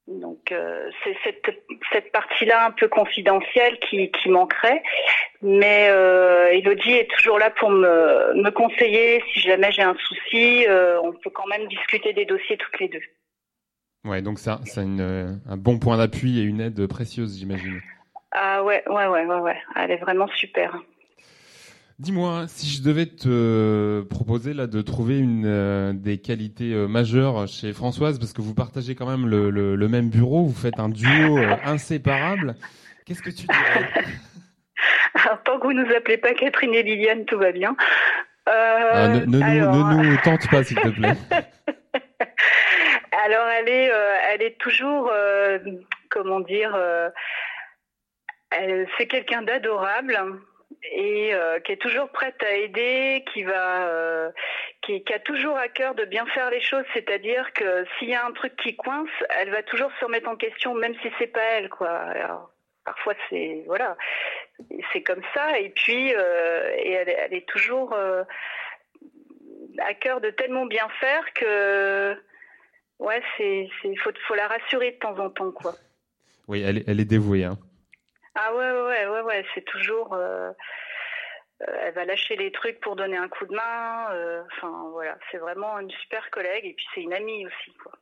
Donc 0.09 0.53
euh, 0.53 0.89
c'est 1.03 1.17
cette, 1.25 1.57
cette 1.93 2.13
partie-là 2.13 2.67
un 2.67 2.71
peu 2.71 2.87
confidentielle 2.87 3.79
qui, 3.81 4.11
qui 4.13 4.29
manquerait. 4.29 4.83
Mais 5.43 5.89
euh, 5.91 6.47
Elodie 6.53 6.93
est 6.93 7.11
toujours 7.11 7.39
là 7.39 7.51
pour 7.51 7.71
me, 7.71 8.35
me 8.41 8.51
conseiller 8.51 9.23
si 9.33 9.41
jamais 9.41 9.73
j'ai 9.73 9.83
un 9.83 9.97
souci. 9.97 10.65
euh, 10.69 11.01
on 11.03 11.13
peut 11.13 11.31
quand 11.31 11.47
même 11.49 11.67
discuter 11.67 12.13
des 12.13 12.25
dossiers 12.25 12.57
toutes 12.57 12.79
les 12.79 12.89
deux. 12.89 13.03
Ouais, 14.05 14.23
donc 14.23 14.39
ça, 14.39 14.61
c'est 14.65 14.85
euh, 14.85 15.33
un 15.49 15.57
bon 15.57 15.81
point 15.81 15.97
d'appui 15.97 16.39
et 16.39 16.43
une 16.43 16.61
aide 16.61 16.87
précieuse, 16.87 17.39
j'imagine. 17.39 17.81
Ah 18.31 18.63
ouais, 18.63 18.85
ouais, 18.89 19.07
ouais, 19.07 19.25
ouais, 19.25 19.41
ouais. 19.41 19.59
Elle 19.75 19.91
est 19.91 19.97
vraiment 19.97 20.29
super. 20.29 20.81
Dis-moi, 21.99 22.45
si 22.47 22.67
je 22.69 22.83
devais 22.83 23.07
te 23.07 24.03
proposer 24.03 24.53
là 24.53 24.67
de 24.67 24.83
trouver 24.83 25.19
une 25.19 25.47
euh, 25.47 25.93
des 25.95 26.19
qualités 26.19 26.75
euh, 26.75 26.87
majeures 26.87 27.49
chez 27.49 27.73
Françoise, 27.73 28.19
parce 28.19 28.35
que 28.35 28.43
vous 28.43 28.53
partagez 28.55 28.95
quand 28.95 29.07
même 29.09 29.27
le, 29.27 29.49
le, 29.49 29.77
le 29.77 29.89
même 29.89 30.11
bureau, 30.11 30.45
vous 30.45 30.55
faites 30.55 30.79
un 30.79 30.91
duo 30.91 31.39
euh, 31.39 31.57
inséparable, 31.65 32.55
qu'est-ce 33.07 33.23
que 33.23 33.31
tu 33.31 33.47
dirais 33.47 33.91
Alors, 35.25 35.43
tant 35.43 35.59
que 35.59 35.65
vous 35.69 35.73
nous 35.73 35.91
appelez 35.97 36.19
pas 36.19 36.35
Catherine 36.35 36.75
et 36.75 36.83
Liliane, 36.83 37.25
tout 37.25 37.39
va 37.39 37.51
bien. 37.53 37.75
Ah, 38.45 39.09
ne, 39.09 39.25
ne 39.25 39.41
alors, 39.43 39.75
nous, 39.75 40.03
ne 40.03 40.11
nous 40.11 40.17
tente 40.23 40.49
pas, 40.51 40.63
s'il 40.63 40.77
te 40.79 40.89
plaît. 40.89 41.15
Alors 43.25 43.47
elle 43.59 43.69
est, 43.69 43.91
elle 44.33 44.43
est 44.43 44.59
toujours, 44.61 45.11
comment 46.11 46.41
dire, 46.41 46.77
elle- 48.51 48.87
c'est 48.99 49.07
quelqu'un 49.07 49.43
d'adorable 49.43 50.17
et 50.93 51.35
euh, 51.35 51.61
qui 51.61 51.73
est 51.73 51.81
toujours 51.81 52.09
prête 52.11 52.43
à 52.43 52.53
aider, 52.53 53.25
qui 53.33 53.43
va, 53.43 53.89
euh, 53.89 54.31
qui, 54.83 55.03
a 55.13 55.19
toujours 55.19 55.57
à 55.57 55.69
cœur 55.69 55.95
de 55.95 56.05
bien 56.05 56.27
faire 56.27 56.51
les 56.51 56.61
choses. 56.61 56.85
C'est-à-dire 56.95 57.53
que 57.53 57.85
s'il 57.99 58.09
y 58.09 58.15
a 58.15 58.25
un 58.25 58.33
truc 58.33 58.57
qui 58.57 58.77
coince, 58.77 59.09
elle 59.39 59.51
va 59.51 59.63
toujours 59.63 59.91
se 59.99 60.05
remettre 60.05 60.29
en 60.29 60.37
question, 60.37 60.75
même 60.75 60.95
si 61.03 61.09
c'est 61.19 61.27
pas 61.27 61.43
elle, 61.43 61.69
quoi. 61.69 61.91
Alors, 61.91 62.51
parfois 62.85 63.15
c'est, 63.29 63.63
voilà, 63.67 63.97
c'est 64.93 65.03
comme 65.03 65.23
ça. 65.35 65.59
Et 65.59 65.71
puis, 65.71 66.15
euh, 66.15 66.71
et 66.79 66.93
elle, 66.93 67.35
est 67.35 67.49
toujours 67.49 67.95
à 69.79 69.95
cœur 69.95 70.21
de 70.21 70.31
tellement 70.31 70.67
bien 70.67 70.89
faire 71.01 71.33
que 71.35 72.17
Ouais, 72.99 73.21
c'est, 73.37 73.69
faut, 74.03 74.35
la 74.35 74.49
rassurer 74.49 74.93
de 74.93 74.97
temps 74.97 75.19
en 75.19 75.29
temps, 75.29 75.53
quoi. 75.53 75.75
Oui, 76.49 76.63
elle, 76.63 76.83
elle 76.87 77.01
est 77.01 77.05
dévouée. 77.05 77.45
Hein. 77.45 77.59
Ah 78.39 78.55
ouais, 78.55 78.73
ouais, 78.73 79.07
ouais, 79.09 79.23
ouais, 79.23 79.45
c'est 79.55 79.65
toujours, 79.65 80.13
euh, 80.13 80.51
euh, 81.63 81.77
elle 81.83 81.95
va 81.95 82.05
lâcher 82.05 82.37
les 82.37 82.53
trucs 82.53 82.81
pour 82.81 82.95
donner 82.95 83.17
un 83.17 83.29
coup 83.29 83.47
de 83.47 83.55
main. 83.55 84.11
euh, 84.13 84.43
Enfin, 84.53 84.91
voilà, 84.93 85.17
c'est 85.31 85.39
vraiment 85.39 85.79
une 85.79 85.91
super 85.91 86.29
collègue 86.31 86.67
et 86.67 86.75
puis 86.75 86.87
c'est 86.95 87.03
une 87.03 87.15
amie 87.15 87.47
aussi, 87.47 87.73
quoi. 87.83 87.93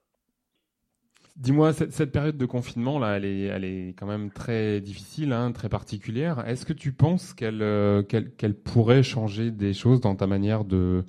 Dis-moi, 1.37 1.73
cette, 1.73 1.93
cette 1.93 2.13
période 2.13 2.37
de 2.37 2.47
confinement 2.47 2.99
là, 3.01 3.17
elle 3.17 3.25
est, 3.25 3.47
elle 3.47 3.65
est 3.65 3.95
quand 3.99 4.07
même 4.07 4.31
très 4.31 4.81
difficile, 4.81 5.33
hein, 5.33 5.53
très 5.53 5.69
particulière. 5.69 6.47
Est-ce 6.49 6.65
que 6.65 6.73
tu 6.73 6.93
penses 6.93 7.35
qu'elle, 7.35 7.63
euh, 7.63 8.03
qu'elle 8.03 8.55
pourrait 8.55 9.03
changer 9.03 9.51
des 9.51 9.73
choses 9.73 10.01
dans 10.01 10.15
ta 10.15 10.27
manière 10.29 10.65
de, 10.65 11.05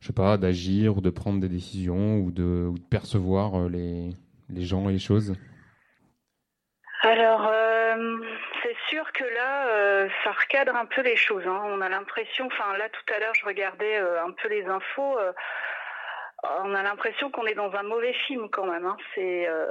je 0.00 0.08
sais 0.08 0.12
pas, 0.12 0.38
d'agir 0.38 0.96
ou 0.96 1.00
de 1.00 1.10
prendre 1.10 1.40
des 1.40 1.48
décisions 1.48 2.18
ou 2.18 2.32
de, 2.32 2.68
ou 2.68 2.78
de 2.78 2.84
percevoir 2.84 3.68
les, 3.68 4.10
les 4.48 4.62
gens 4.62 4.88
et 4.88 4.92
les 4.92 4.98
choses? 4.98 5.34
Alors, 7.02 7.46
euh, 7.46 7.73
c'est 8.62 8.76
sûr 8.88 9.10
que 9.12 9.24
là, 9.24 9.68
euh, 9.68 10.08
ça 10.22 10.32
recadre 10.32 10.74
un 10.76 10.86
peu 10.86 11.02
les 11.02 11.16
choses. 11.16 11.46
hein. 11.46 11.60
On 11.66 11.80
a 11.80 11.88
l'impression, 11.88 12.46
enfin 12.46 12.76
là 12.76 12.88
tout 12.88 13.14
à 13.14 13.18
l'heure, 13.18 13.34
je 13.34 13.44
regardais 13.46 13.96
euh, 13.98 14.24
un 14.24 14.32
peu 14.32 14.48
les 14.48 14.64
infos. 14.66 15.18
euh, 15.18 15.32
on 16.62 16.74
a 16.74 16.82
l'impression 16.82 17.30
qu'on 17.30 17.46
est 17.46 17.54
dans 17.54 17.72
un 17.74 17.82
mauvais 17.82 18.12
film 18.26 18.48
quand 18.50 18.66
même. 18.66 18.84
hein. 18.86 18.96
C'est, 19.14 19.48
euh, 19.48 19.66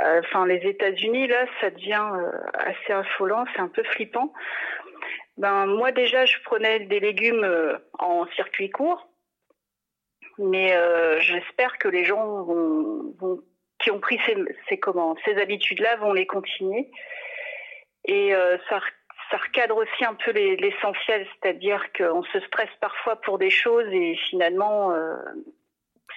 euh, 0.00 0.20
enfin 0.24 0.46
les 0.46 0.60
États-Unis 0.66 1.26
là, 1.28 1.46
ça 1.60 1.70
devient 1.70 2.08
euh, 2.14 2.30
assez 2.54 2.92
affolant, 2.92 3.44
c'est 3.54 3.60
un 3.60 3.68
peu 3.68 3.82
flippant. 3.84 4.32
Ben 5.38 5.66
moi 5.66 5.92
déjà, 5.92 6.26
je 6.26 6.36
prenais 6.44 6.80
des 6.80 7.00
légumes 7.00 7.42
euh, 7.44 7.76
en 7.98 8.26
circuit 8.36 8.70
court, 8.70 9.08
mais 10.38 10.76
euh, 10.76 11.18
j'espère 11.20 11.78
que 11.78 11.88
les 11.88 12.04
gens 12.04 12.46
qui 13.80 13.90
ont 13.90 13.98
pris 14.00 14.20
ces, 14.26 14.36
ces, 14.68 14.78
comment, 14.78 15.16
ces 15.24 15.36
habitudes-là 15.40 15.96
vont 15.96 16.12
les 16.12 16.26
continuer. 16.26 16.90
Et 18.06 18.34
euh, 18.34 18.56
ça, 18.68 18.80
ça 19.30 19.36
recadre 19.38 19.76
aussi 19.76 20.04
un 20.04 20.14
peu 20.14 20.30
les- 20.32 20.56
l'essentiel, 20.56 21.26
c'est-à-dire 21.42 21.80
qu'on 21.96 22.22
se 22.24 22.40
stresse 22.40 22.70
parfois 22.80 23.16
pour 23.22 23.38
des 23.38 23.50
choses 23.50 23.86
et 23.92 24.16
finalement, 24.28 24.90
euh, 24.92 25.16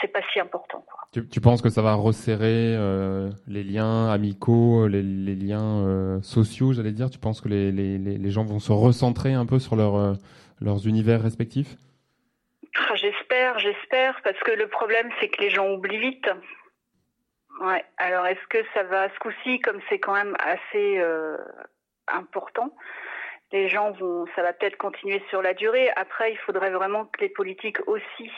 c'est 0.01 0.09
pas 0.09 0.21
si 0.31 0.39
important. 0.39 0.85
Quoi. 0.87 0.99
tu, 1.13 1.27
tu 1.27 1.41
penses 1.41 1.61
que 1.61 1.69
ça 1.69 1.81
va 1.81 1.93
resserrer 1.95 2.75
euh, 2.77 3.29
les 3.47 3.63
liens 3.63 4.09
amicaux, 4.11 4.87
les, 4.87 5.01
les 5.01 5.35
liens 5.35 5.79
euh, 5.87 6.21
sociaux, 6.21 6.73
j'allais 6.73 6.91
dire? 6.91 7.09
Tu 7.09 7.17
penses 7.19 7.41
que 7.41 7.47
les, 7.49 7.71
les, 7.71 7.97
les, 7.97 8.29
gens 8.29 8.43
vont 8.43 8.59
se 8.59 8.71
recentrer 8.71 9.33
un 9.33 9.45
peu 9.45 9.57
sur 9.59 9.75
leur, 9.75 10.15
leurs 10.61 10.87
univers 10.87 11.21
respectifs? 11.21 11.77
Ah, 12.89 12.93
J'espère, 12.95 13.57
j'espère, 13.59 14.21
parce 14.23 14.37
que 14.41 14.51
le 14.51 14.67
problème, 14.67 15.09
c'est 15.19 15.29
que 15.29 15.41
les 15.41 15.49
gens 15.49 15.67
oublient 15.71 15.97
vite. 15.97 16.29
Ouais. 17.61 17.83
Alors, 17.97 18.27
est-ce 18.27 18.45
que 18.49 18.59
ça 18.75 18.83
va 18.83 19.09
ce 19.09 19.17
coup-ci, 19.19 19.59
comme 19.61 19.79
c'est 19.89 19.97
quand 19.99 20.13
même 20.13 20.35
assez 20.39 20.99
euh, 20.99 21.37
important, 22.07 22.73
les 23.51 23.69
gens 23.69 23.91
vont, 23.91 24.25
ça 24.35 24.43
va 24.43 24.53
peut-être 24.53 24.77
continuer 24.77 25.21
sur 25.29 25.41
la 25.41 25.53
durée. 25.53 25.89
Après, 25.95 26.31
il 26.31 26.37
faudrait 26.37 26.71
vraiment 26.71 27.05
que 27.05 27.21
les 27.21 27.29
politiques 27.29 27.87
aussi 27.87 28.29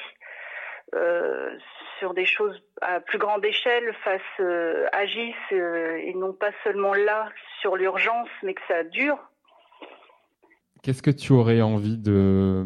euh, 0.96 1.52
sur 2.00 2.14
des 2.14 2.26
choses 2.26 2.64
à 2.82 3.00
plus 3.00 3.20
grande 3.20 3.44
échelle 3.46 3.94
euh, 4.40 4.88
agissent 4.92 5.36
euh, 5.52 5.98
et 5.98 6.14
non 6.14 6.34
pas 6.34 6.52
seulement 6.64 6.94
là 6.94 7.30
sur 7.62 7.76
l'urgence, 7.76 8.30
mais 8.44 8.54
que 8.54 8.62
ça 8.68 8.84
dure. 8.84 9.18
Qu'est-ce 10.82 11.04
que 11.04 11.12
tu 11.12 11.34
aurais 11.34 11.62
envie 11.62 11.98
de, 11.98 12.66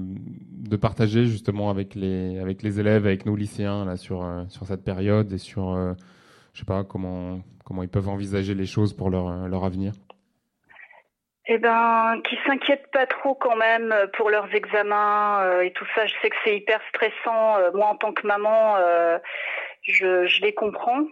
partager 0.80 1.26
justement 1.26 1.70
avec 1.70 1.96
les, 1.96 2.40
avec 2.40 2.62
les 2.62 2.80
élèves, 2.80 3.06
avec 3.06 3.26
nos 3.26 3.36
lycéens 3.36 3.96
sur, 3.96 4.24
cette 4.50 4.84
période 4.84 5.32
et 5.32 5.38
sur, 5.38 5.76
je 6.54 6.60
sais 6.60 6.66
pas, 6.66 6.84
comment, 6.84 7.42
comment 7.66 7.84
ils 7.84 7.90
peuvent 7.90 8.10
envisager 8.10 8.54
les 8.54 8.66
choses 8.66 8.94
pour 8.94 9.10
leur, 9.10 9.48
leur 9.48 9.66
avenir? 9.66 9.94
Eh 11.46 11.58
ben, 11.58 12.22
qui 12.24 12.38
s'inquiètent 12.48 12.90
pas 12.92 13.06
trop 13.06 13.36
quand 13.36 13.58
même 13.58 13.92
euh, 13.92 14.08
pour 14.08 14.30
leurs 14.30 14.54
examens 14.56 15.44
euh, 15.44 15.62
et 15.62 15.72
tout 15.74 15.86
ça. 15.94 16.06
Je 16.06 16.14
sais 16.22 16.30
que 16.30 16.36
c'est 16.44 16.56
hyper 16.56 16.80
stressant. 16.90 17.58
Euh, 17.58 17.72
moi, 17.74 17.88
en 17.88 17.96
tant 17.96 18.14
que 18.14 18.26
maman, 18.26 18.78
euh, 18.78 19.20
je, 19.82 20.42
les 20.42 20.54
comprends. 20.54 21.04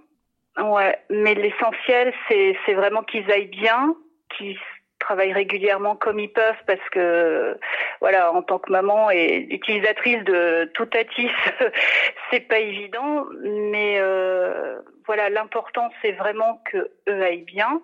Ouais, 0.57 0.97
mais 1.09 1.33
l'essentiel, 1.33 2.13
c'est 2.27 2.57
c'est 2.65 2.73
vraiment 2.73 3.03
qu'ils 3.03 3.29
aillent 3.31 3.47
bien, 3.47 3.95
qu'ils 4.37 4.57
travaillent 4.99 5.33
régulièrement 5.33 5.95
comme 5.95 6.19
ils 6.19 6.31
peuvent, 6.31 6.63
parce 6.65 6.89
que 6.91 7.57
voilà, 7.99 8.31
en 8.31 8.41
tant 8.41 8.59
que 8.59 8.71
maman 8.71 9.11
et 9.11 9.47
utilisatrice 9.49 10.23
de 10.23 10.69
tout 10.73 10.89
Atis, 10.93 11.31
c'est 12.31 12.47
pas 12.47 12.59
évident. 12.59 13.25
Mais 13.43 13.97
euh, 13.99 14.79
voilà, 15.05 15.29
l'important, 15.29 15.89
c'est 16.01 16.13
vraiment 16.13 16.61
que 16.71 16.77
eux 17.09 17.21
aillent 17.21 17.43
bien 17.43 17.81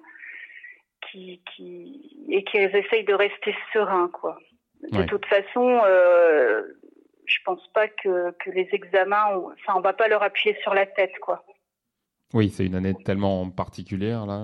qui, 1.02 1.42
qui 1.56 2.18
et 2.30 2.44
qu'ils 2.44 2.76
essayent 2.76 3.06
de 3.06 3.14
rester 3.14 3.56
sereins 3.74 4.10
quoi. 4.14 4.38
De 4.92 4.98
Ouais. 5.00 5.06
toute 5.06 5.26
façon, 5.26 5.82
euh, 5.86 6.64
je 7.26 7.38
pense 7.46 7.66
pas 7.74 7.88
que, 7.88 8.32
que 8.44 8.50
les 8.52 8.68
examens, 8.74 9.28
on- 9.36 9.52
enfin 9.52 9.74
on 9.76 9.82
va 9.82 9.94
pas 9.94 10.08
leur 10.08 10.24
appuyer 10.24 10.56
sur 10.62 10.74
la 10.74 10.86
tête 10.86 11.18
quoi. 11.20 11.44
Oui, 12.34 12.50
c'est 12.50 12.66
une 12.66 12.76
année 12.76 12.94
tellement 13.06 13.50
particulière 13.50 14.26
là. 14.26 14.40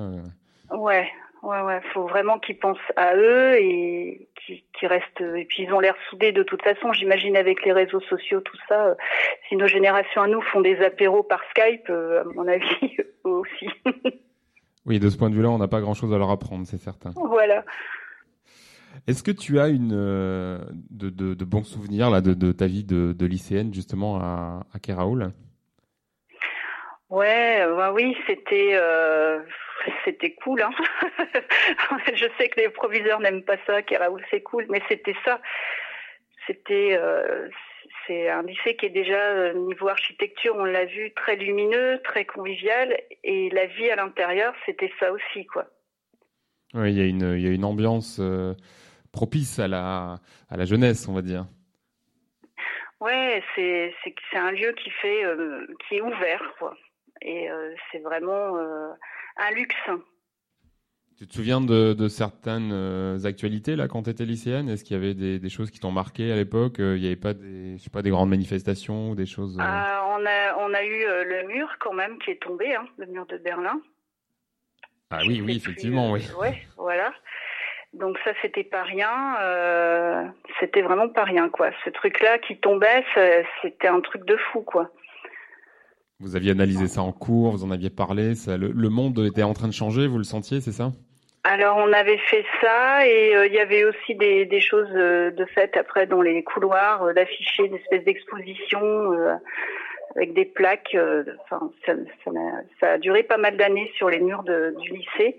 euh. 0.71 0.75
Ouais, 0.77 1.07
ouais, 1.43 1.61
ouais. 1.61 1.81
Faut 1.93 2.07
vraiment 2.07 2.39
qu'ils 2.39 2.57
pensent 2.57 2.77
à 2.95 3.15
eux 3.15 3.55
et 3.59 4.27
qu'ils 4.35 4.63
qu'ils 4.73 4.87
restent. 4.87 5.21
Et 5.21 5.45
puis 5.45 5.63
ils 5.63 5.73
ont 5.73 5.79
l'air 5.81 5.95
soudés 6.09 6.31
de 6.31 6.43
toute 6.43 6.63
façon. 6.63 6.93
J'imagine 6.93 7.35
avec 7.37 7.63
les 7.65 7.73
réseaux 7.73 7.99
sociaux, 8.01 8.39
tout 8.41 8.57
ça. 8.67 8.87
euh, 8.87 8.95
Si 9.49 9.55
nos 9.57 9.67
générations 9.67 10.21
à 10.23 10.27
nous 10.27 10.41
font 10.41 10.61
des 10.61 10.81
apéros 10.81 11.23
par 11.23 11.41
Skype, 11.51 11.89
euh, 11.89 12.21
à 12.21 12.23
mon 12.23 12.47
avis, 12.47 12.65
eux 13.25 13.29
aussi. 13.29 13.67
Oui, 14.85 14.99
de 14.99 15.09
ce 15.09 15.17
point 15.17 15.29
de 15.29 15.35
vue-là, 15.35 15.49
on 15.49 15.57
n'a 15.57 15.67
pas 15.67 15.81
grand-chose 15.81 16.13
à 16.13 16.17
leur 16.17 16.29
apprendre, 16.29 16.65
c'est 16.67 16.77
certain. 16.77 17.11
voilà. 17.15 17.63
Est-ce 19.07 19.23
que 19.23 19.31
tu 19.31 19.59
as 19.59 19.69
une 19.69 19.91
euh, 19.93 20.59
de, 20.91 21.09
de, 21.09 21.33
de 21.33 21.45
bons 21.45 21.63
souvenirs 21.63 22.09
là 22.09 22.21
de, 22.21 22.33
de 22.33 22.51
ta 22.51 22.67
vie 22.67 22.83
de, 22.83 23.11
de 23.13 23.25
lycéenne 23.25 23.73
justement 23.73 24.17
à, 24.17 24.65
à 24.73 24.79
Keraoul 24.79 25.31
Ouais, 27.09 27.65
bah 27.75 27.91
oui, 27.93 28.15
c'était 28.27 28.71
euh, 28.73 29.39
c'était 30.05 30.33
cool. 30.35 30.61
Hein 30.61 30.71
je 32.13 32.25
sais 32.37 32.49
que 32.49 32.59
les 32.59 32.69
proviseurs 32.69 33.19
n'aiment 33.19 33.43
pas 33.43 33.57
ça, 33.67 33.81
que 33.81 33.95
Raoul 33.95 34.23
c'est 34.31 34.41
cool, 34.41 34.65
mais 34.69 34.81
c'était 34.89 35.15
ça. 35.25 35.39
C'était 36.47 36.97
euh, 36.99 37.47
c'est 38.07 38.29
un 38.29 38.43
lycée 38.43 38.75
qui 38.75 38.85
est 38.87 38.89
déjà 38.89 39.19
euh, 39.19 39.53
niveau 39.53 39.87
architecture, 39.87 40.55
on 40.55 40.65
l'a 40.65 40.85
vu, 40.85 41.13
très 41.13 41.35
lumineux, 41.35 42.01
très 42.03 42.25
convivial, 42.25 42.95
et 43.23 43.49
la 43.49 43.65
vie 43.67 43.89
à 43.89 43.95
l'intérieur, 43.95 44.53
c'était 44.65 44.91
ça 44.99 45.11
aussi, 45.11 45.45
quoi. 45.45 45.67
Oui, 46.73 46.91
il 46.91 46.97
y 46.97 47.01
a 47.01 47.05
une 47.05 47.35
il 47.37 47.41
y 47.41 47.47
a 47.47 47.51
une 47.51 47.65
ambiance 47.65 48.17
euh, 48.19 48.55
propice 49.11 49.59
à 49.59 49.67
la 49.67 50.17
à 50.49 50.57
la 50.57 50.65
jeunesse, 50.65 51.07
on 51.07 51.13
va 51.13 51.21
dire. 51.21 51.45
Ouais, 52.99 53.43
c'est 53.55 53.93
c'est 54.03 54.15
c'est 54.31 54.37
un 54.37 54.51
lieu 54.51 54.73
qui 54.73 54.89
fait 54.89 55.23
euh, 55.23 55.67
qui 55.87 55.97
est 55.97 56.01
ouvert, 56.01 56.41
quoi. 56.57 56.75
Et 57.21 57.49
euh, 57.49 57.73
c'est 57.91 57.99
vraiment 57.99 58.57
un 59.37 59.51
luxe. 59.51 59.89
Tu 61.23 61.29
te 61.29 61.35
souviens 61.35 61.61
de, 61.61 61.93
de 61.93 62.07
certaines 62.09 62.71
euh, 62.73 63.17
actualités 63.23 63.77
là 63.77 63.87
quand 63.87 64.03
tu 64.03 64.09
étais 64.09 64.25
lycéenne? 64.25 64.67
Est-ce 64.67 64.83
qu'il 64.83 64.97
y 64.97 64.99
avait 64.99 65.13
des, 65.13 65.39
des 65.39 65.49
choses 65.49 65.71
qui 65.71 65.79
t'ont 65.79 65.89
marqué 65.93 66.33
à 66.33 66.35
l'époque? 66.35 66.81
Euh, 66.81 66.97
Il 66.97 66.99
n'y 66.99 67.07
avait 67.07 67.15
pas 67.15 67.33
des 67.33 67.77
je 67.77 67.81
sais 67.81 67.89
pas 67.89 68.01
des 68.01 68.09
grandes 68.09 68.29
manifestations 68.29 69.11
ou 69.11 69.15
des 69.15 69.25
choses 69.25 69.57
euh, 69.57 69.63
Ah, 69.63 70.05
on 70.09 70.25
a 70.25 70.57
on 70.59 70.73
a 70.73 70.83
eu 70.83 71.05
le 71.23 71.47
mur 71.47 71.69
quand 71.79 71.93
même 71.93 72.19
qui 72.19 72.31
est 72.31 72.41
tombé, 72.41 72.75
hein, 72.75 72.85
le 72.97 73.05
mur 73.05 73.25
de 73.27 73.37
Berlin. 73.37 73.79
Ah 75.11 75.21
oui, 75.25 75.41
oui, 75.41 75.55
effectivement, 75.55 76.11
oui. 76.11 76.27
Ouais, 76.37 76.61
voilà. 76.75 77.13
Donc 77.93 78.17
ça, 78.25 78.31
c'était 78.41 78.65
pas 78.65 78.83
rien. 78.83 79.37
euh, 79.43 80.27
c'était 80.59 80.81
vraiment 80.81 81.07
pas 81.07 81.23
rien, 81.23 81.47
quoi. 81.47 81.69
Ce 81.85 81.89
truc-là 81.89 82.37
qui 82.39 82.57
tombait, 82.57 83.05
c'était 83.61 83.87
un 83.87 84.01
truc 84.01 84.25
de 84.25 84.35
fou, 84.51 84.59
quoi. 84.59 84.91
Vous 86.19 86.35
aviez 86.35 86.51
analysé 86.51 86.89
ça 86.89 87.01
en 87.01 87.13
cours, 87.13 87.51
vous 87.51 87.63
en 87.63 87.71
aviez 87.71 87.89
parlé, 87.89 88.35
ça, 88.35 88.57
le, 88.57 88.71
le 88.71 88.89
monde 88.89 89.17
était 89.19 89.43
en 89.43 89.53
train 89.53 89.69
de 89.69 89.73
changer, 89.73 90.05
vous 90.07 90.17
le 90.17 90.25
sentiez, 90.25 90.59
c'est 90.59 90.73
ça? 90.73 90.91
Alors 91.45 91.75
on 91.77 91.91
avait 91.91 92.17
fait 92.19 92.45
ça 92.61 93.05
et 93.05 93.35
euh, 93.35 93.47
il 93.47 93.53
y 93.53 93.59
avait 93.59 93.83
aussi 93.83 94.15
des, 94.15 94.45
des 94.45 94.61
choses 94.61 94.89
euh, 94.95 95.29
de 95.31 95.43
fait 95.45 95.75
après 95.75 96.07
dans 96.07 96.21
les 96.21 96.41
couloirs, 96.43 97.03
euh, 97.03 97.13
d'afficher 97.13 97.67
des 97.67 97.75
espèces 97.77 98.05
d'expositions 98.05 99.11
euh, 99.13 99.35
avec 100.15 100.33
des 100.33 100.45
plaques. 100.45 100.95
euh, 100.95 101.23
Enfin, 101.43 101.69
ça, 101.85 101.93
ça, 102.79 102.91
a 102.93 102.97
duré 102.97 103.23
pas 103.23 103.37
mal 103.37 103.57
d'années 103.57 103.91
sur 103.97 104.09
les 104.09 104.19
murs 104.21 104.43
de- 104.43 104.73
du 104.79 104.91
lycée 104.93 105.37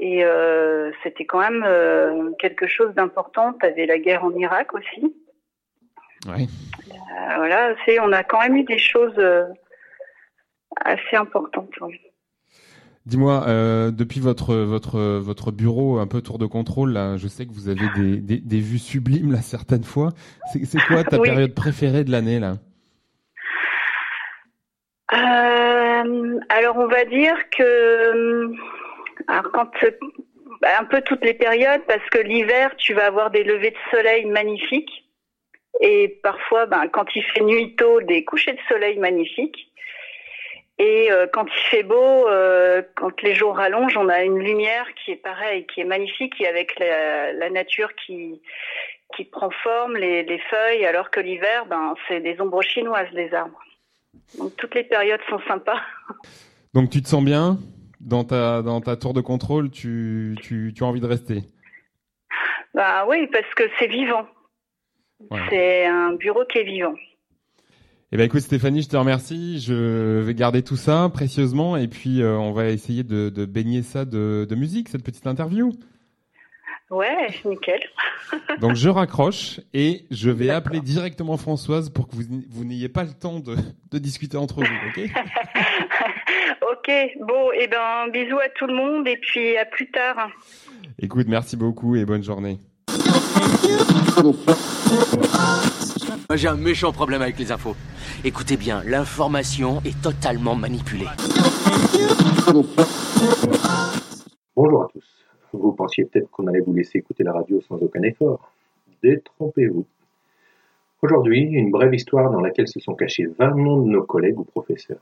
et 0.00 0.24
euh, 0.24 0.92
c'était 1.02 1.26
quand 1.26 1.40
même 1.40 1.62
euh, 1.66 2.30
quelque 2.38 2.66
chose 2.66 2.94
d'important. 2.94 3.52
T'avais 3.52 3.84
la 3.84 3.98
guerre 3.98 4.24
en 4.24 4.32
Irak 4.32 4.72
aussi. 4.72 5.14
Voilà, 7.36 7.74
c'est 7.84 8.00
on 8.00 8.12
a 8.12 8.22
quand 8.24 8.40
même 8.40 8.56
eu 8.56 8.64
des 8.64 8.78
choses 8.78 9.14
euh, 9.18 9.44
assez 10.84 11.16
importantes. 11.16 11.78
ouais. 11.80 12.00
Dis-moi, 13.08 13.44
euh, 13.48 13.90
depuis 13.90 14.20
votre, 14.20 14.54
votre, 14.54 15.00
votre 15.00 15.50
bureau 15.50 15.98
un 15.98 16.06
peu 16.06 16.20
tour 16.20 16.38
de 16.38 16.44
contrôle, 16.44 16.92
là, 16.92 17.16
je 17.16 17.26
sais 17.26 17.46
que 17.46 17.52
vous 17.52 17.70
avez 17.70 17.88
des, 17.96 18.18
des, 18.18 18.36
des 18.36 18.60
vues 18.60 18.78
sublimes 18.78 19.32
là 19.32 19.40
certaines 19.40 19.82
fois. 19.82 20.10
C'est 20.52 20.78
quoi 20.86 21.04
ta 21.04 21.18
Oui. 21.18 21.30
période 21.30 21.54
préférée 21.54 22.04
de 22.04 22.10
l'année 22.10 22.38
là? 22.38 22.58
Euh, 25.14 26.38
alors 26.50 26.76
on 26.76 26.86
va 26.86 27.06
dire 27.06 27.34
que 27.56 27.62
euh, 27.62 28.52
alors 29.26 29.50
quand 29.52 29.70
un 30.78 30.84
peu 30.84 31.00
toutes 31.00 31.24
les 31.24 31.32
périodes 31.32 31.80
parce 31.88 32.06
que 32.10 32.18
l'hiver 32.18 32.76
tu 32.76 32.92
vas 32.92 33.06
avoir 33.06 33.30
des 33.30 33.42
levées 33.42 33.70
de 33.70 33.90
soleil 33.96 34.26
magnifiques 34.26 35.08
et 35.80 36.20
parfois 36.22 36.66
ben, 36.66 36.88
quand 36.92 37.06
il 37.16 37.22
fait 37.22 37.42
nuit 37.42 37.74
tôt 37.76 38.02
des 38.02 38.22
couchers 38.24 38.52
de 38.52 38.60
soleil 38.68 38.98
magnifiques 38.98 39.72
et 40.78 41.10
euh, 41.10 41.26
quand 41.32 41.46
il 41.46 41.68
fait 41.70 41.82
beau 41.82 42.28
euh, 42.28 42.82
quand 42.94 43.22
les 43.22 43.34
jours 43.34 43.56
rallongent 43.56 43.96
on 43.96 44.08
a 44.08 44.22
une 44.22 44.38
lumière 44.38 44.86
qui 44.94 45.12
est 45.12 45.16
pareille 45.16 45.66
qui 45.66 45.80
est 45.80 45.84
magnifique 45.84 46.40
et 46.40 46.46
avec 46.46 46.78
la, 46.78 47.32
la 47.32 47.50
nature 47.50 47.94
qui 47.94 48.40
qui 49.16 49.24
prend 49.24 49.50
forme 49.50 49.96
les, 49.96 50.22
les 50.22 50.38
feuilles 50.38 50.86
alors 50.86 51.10
que 51.10 51.20
l'hiver 51.20 51.66
ben 51.66 51.94
c'est 52.06 52.20
des 52.20 52.40
ombres 52.40 52.62
chinoises 52.62 53.08
les 53.12 53.32
arbres 53.34 53.60
donc 54.38 54.56
toutes 54.56 54.74
les 54.74 54.84
périodes 54.84 55.20
sont 55.28 55.40
sympas. 55.46 55.80
Donc 56.74 56.90
tu 56.90 57.02
te 57.02 57.08
sens 57.08 57.24
bien 57.24 57.58
dans 58.00 58.24
ta, 58.24 58.62
dans 58.62 58.80
ta 58.80 58.96
tour 58.96 59.14
de 59.14 59.20
contrôle, 59.20 59.70
tu, 59.70 60.36
tu, 60.42 60.72
tu 60.76 60.84
as 60.84 60.86
envie 60.86 61.00
de 61.00 61.06
rester? 61.06 61.42
Bah 62.74 63.06
oui, 63.08 63.26
parce 63.32 63.52
que 63.54 63.64
c'est 63.78 63.86
vivant. 63.86 64.26
Ouais. 65.30 65.40
C'est 65.50 65.86
un 65.86 66.12
bureau 66.12 66.44
qui 66.44 66.58
est 66.58 66.64
vivant. 66.64 66.94
Eh 68.10 68.16
ben 68.16 68.24
écoute 68.24 68.40
Stéphanie, 68.40 68.80
je 68.80 68.88
te 68.88 68.96
remercie. 68.96 69.60
Je 69.60 70.20
vais 70.20 70.34
garder 70.34 70.62
tout 70.62 70.76
ça 70.76 71.10
précieusement 71.12 71.76
et 71.76 71.88
puis 71.88 72.22
euh, 72.22 72.38
on 72.38 72.52
va 72.52 72.68
essayer 72.70 73.04
de, 73.04 73.28
de 73.28 73.44
baigner 73.44 73.82
ça 73.82 74.06
de, 74.06 74.46
de 74.48 74.54
musique, 74.54 74.88
cette 74.88 75.04
petite 75.04 75.26
interview. 75.26 75.72
Ouais, 76.90 77.28
nickel. 77.44 77.80
Donc 78.60 78.76
je 78.76 78.88
raccroche 78.88 79.60
et 79.74 80.06
je 80.10 80.30
vais 80.30 80.48
appeler 80.48 80.80
directement 80.80 81.36
Françoise 81.36 81.90
pour 81.90 82.08
que 82.08 82.16
vous, 82.16 82.22
vous 82.48 82.64
n'ayez 82.64 82.88
pas 82.88 83.04
le 83.04 83.12
temps 83.12 83.40
de, 83.40 83.56
de 83.90 83.98
discuter 83.98 84.38
entre 84.38 84.62
vous, 84.62 84.74
ok? 84.88 85.10
Ok, 86.70 86.90
bon, 87.20 87.50
et 87.52 87.66
ben 87.66 88.08
bisous 88.12 88.38
à 88.38 88.48
tout 88.50 88.66
le 88.66 88.74
monde 88.74 89.06
et 89.08 89.16
puis 89.16 89.56
à 89.56 89.64
plus 89.64 89.90
tard. 89.90 90.28
Écoute, 90.98 91.26
merci 91.28 91.56
beaucoup 91.56 91.96
et 91.96 92.04
bonne 92.04 92.22
journée. 92.22 92.58
J'ai 96.36 96.48
un 96.48 96.56
méchant 96.56 96.92
problème 96.92 97.22
avec 97.22 97.38
les 97.38 97.52
infos. 97.52 97.74
Écoutez 98.22 98.58
bien, 98.58 98.82
l'information 98.84 99.80
est 99.86 99.98
totalement 100.02 100.54
manipulée. 100.54 101.06
Bonjour 104.54 104.82
à 104.82 104.88
tous. 104.92 105.24
Vous 105.54 105.72
pensiez 105.72 106.04
peut-être 106.04 106.30
qu'on 106.30 106.46
allait 106.46 106.60
vous 106.60 106.74
laisser 106.74 106.98
écouter 106.98 107.24
la 107.24 107.32
radio 107.32 107.62
sans 107.62 107.76
aucun 107.76 108.02
effort. 108.02 108.52
Détrompez-vous. 109.02 109.86
Aujourd'hui, 111.00 111.44
une 111.44 111.70
brève 111.70 111.94
histoire 111.94 112.30
dans 112.30 112.42
laquelle 112.42 112.68
se 112.68 112.78
sont 112.78 112.94
cachés 112.94 113.24
20 113.38 113.56
noms 113.56 113.80
de 113.80 113.90
nos 113.90 114.02
collègues 114.02 114.38
ou 114.38 114.44
professeurs. 114.44 115.00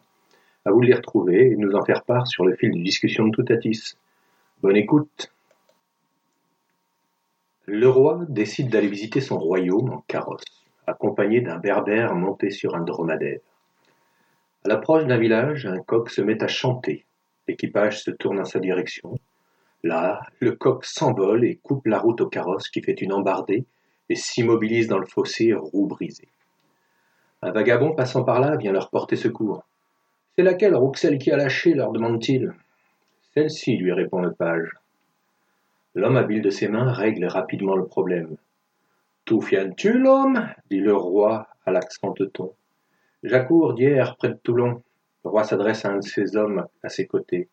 À 0.65 0.71
vous 0.71 0.81
de 0.81 0.87
les 0.87 0.95
retrouver 0.95 1.51
et 1.51 1.57
de 1.57 1.61
nous 1.61 1.75
en 1.75 1.85
faire 1.85 2.05
part 2.05 2.29
sur 2.29 2.45
le 2.45 2.55
fil 2.55 2.71
de 2.71 2.85
discussion 2.85 3.27
de 3.27 3.33
Toutatis. 3.33 3.97
Bonne 4.63 4.77
écoute. 4.77 5.33
Le 7.65 7.89
roi 7.89 8.21
décide 8.29 8.71
d'aller 8.71 8.87
visiter 8.87 9.21
son 9.21 9.41
royaume 9.41 9.91
en 9.91 10.05
carrosse, 10.07 10.56
accompagné 10.87 11.41
d'un 11.41 11.59
berbère 11.59 12.15
monté 12.15 12.51
sur 12.51 12.75
un 12.75 12.83
dromadaire. 12.83 13.41
À 14.65 14.69
l'approche 14.69 15.05
d'un 15.07 15.19
village, 15.19 15.67
un 15.67 15.79
coq 15.79 16.11
se 16.11 16.21
met 16.21 16.43
à 16.43 16.49
chanter. 16.49 17.05
L'équipage 17.47 18.03
se 18.03 18.11
tourne 18.11 18.41
en 18.41 18.45
sa 18.45 18.59
direction. 18.59 19.19
Là, 19.83 20.21
le 20.41 20.53
coq 20.53 20.85
s'envole 20.85 21.45
et 21.45 21.57
coupe 21.63 21.87
la 21.87 21.99
route 21.99 22.21
au 22.21 22.27
carrosse 22.27 22.69
qui 22.69 22.83
fait 22.83 23.01
une 23.01 23.13
embardée 23.13 23.65
et 24.09 24.15
s'immobilise 24.15 24.89
dans 24.89 24.99
le 24.99 25.07
fossé, 25.07 25.55
roue 25.55 25.87
brisée. 25.87 26.29
Un 27.43 27.53
vagabond 27.53 27.95
passant 27.95 28.25
par 28.25 28.41
là 28.41 28.57
vient 28.57 28.73
leur 28.73 28.91
porter 28.91 29.17
secours. 29.17 29.65
C'est 30.35 30.43
laquelle 30.43 30.75
Rouxel 30.75 31.19
qui 31.19 31.31
a 31.31 31.37
lâché? 31.37 31.75
leur 31.75 31.93
demande-t-il. 31.93 32.53
Celle-ci, 33.35 33.77
lui 33.77 33.93
répond 33.93 34.21
le 34.21 34.33
page. 34.33 34.71
L'homme 35.95 36.17
habile 36.17 36.43
de 36.43 36.51
ses 36.51 36.69
mains 36.69 36.93
règle 36.93 37.27
rapidement 37.27 37.77
le 37.77 37.87
problème. 37.87 38.37
Tout 39.27 39.41
viens-tu, 39.41 39.99
l'homme 39.99 40.49
dit 40.71 40.79
le 40.79 40.95
roi 40.95 41.49
à 41.67 41.73
l'accent 41.73 42.13
teuton. 42.13 42.55
J'accours 43.25 43.75
d'hier 43.75 44.15
près 44.17 44.29
de 44.29 44.35
Toulon. 44.35 44.85
Le 45.25 45.31
roi 45.31 45.43
s'adresse 45.43 45.85
à 45.85 45.91
un 45.91 45.97
de 45.97 46.05
ses 46.05 46.37
hommes 46.37 46.69
à 46.85 46.89
ses 46.89 47.09
côtés. 47.09 47.49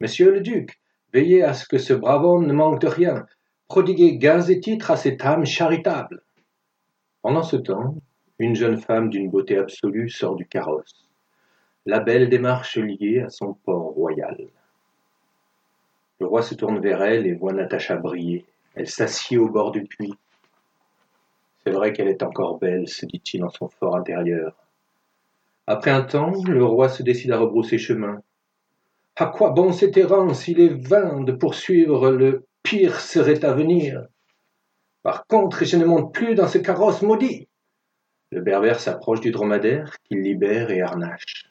Monsieur 0.00 0.32
le 0.32 0.40
duc, 0.40 0.80
veillez 1.12 1.42
à 1.42 1.52
ce 1.52 1.68
que 1.68 1.76
ce 1.76 1.92
brave 1.92 2.24
homme 2.24 2.46
ne 2.46 2.54
manque 2.54 2.80
de 2.80 2.86
rien. 2.86 3.26
Prodiguez 3.68 4.16
gains 4.16 4.40
et 4.40 4.60
titres 4.60 4.90
à 4.90 4.96
cette 4.96 5.22
âme 5.26 5.44
charitable. 5.44 6.22
Pendant 7.20 7.42
ce 7.42 7.56
temps, 7.56 7.94
une 8.38 8.56
jeune 8.56 8.78
femme 8.78 9.10
d'une 9.10 9.28
beauté 9.28 9.58
absolue 9.58 10.08
sort 10.08 10.36
du 10.36 10.46
carrosse. 10.46 11.06
La 11.84 12.00
belle 12.00 12.30
démarche 12.30 12.78
liée 12.78 13.20
à 13.20 13.28
son 13.28 13.52
port 13.52 13.92
royal. 13.92 14.38
Le 16.18 16.26
roi 16.26 16.40
se 16.40 16.54
tourne 16.54 16.80
vers 16.80 17.02
elle 17.02 17.26
et 17.26 17.34
voit 17.34 17.52
Natacha 17.52 17.96
briller. 17.96 18.46
Elle 18.74 18.88
s'assied 18.88 19.36
au 19.36 19.50
bord 19.50 19.70
du 19.70 19.84
puits. 19.84 20.14
C'est 21.68 21.74
vrai 21.74 21.92
qu'elle 21.92 22.08
est 22.08 22.22
encore 22.22 22.58
belle, 22.58 22.88
se 22.88 23.04
dit-il 23.04 23.44
en 23.44 23.50
son 23.50 23.68
fort 23.68 23.94
intérieur. 23.94 24.54
Après 25.66 25.90
un 25.90 26.00
temps, 26.00 26.32
le 26.46 26.64
roi 26.64 26.88
se 26.88 27.02
décide 27.02 27.30
à 27.30 27.36
rebrousser 27.36 27.76
chemin. 27.76 28.22
À 29.16 29.26
quoi 29.26 29.50
bon 29.50 29.70
cette 29.72 29.98
errance 29.98 30.48
Il 30.48 30.60
est 30.60 30.88
vain 30.88 31.20
de 31.20 31.32
poursuivre, 31.32 32.08
le 32.08 32.46
pire 32.62 32.98
serait 33.00 33.44
à 33.44 33.52
venir? 33.52 34.06
Par 35.02 35.26
contre, 35.26 35.66
je 35.66 35.76
ne 35.76 35.84
monte 35.84 36.14
plus 36.14 36.34
dans 36.34 36.48
ce 36.48 36.56
carrosse 36.56 37.02
maudit. 37.02 37.48
Le 38.32 38.40
berbère 38.40 38.80
s'approche 38.80 39.20
du 39.20 39.30
dromadaire, 39.30 39.94
qu'il 40.04 40.22
libère 40.22 40.70
et 40.70 40.80
harnache. 40.80 41.50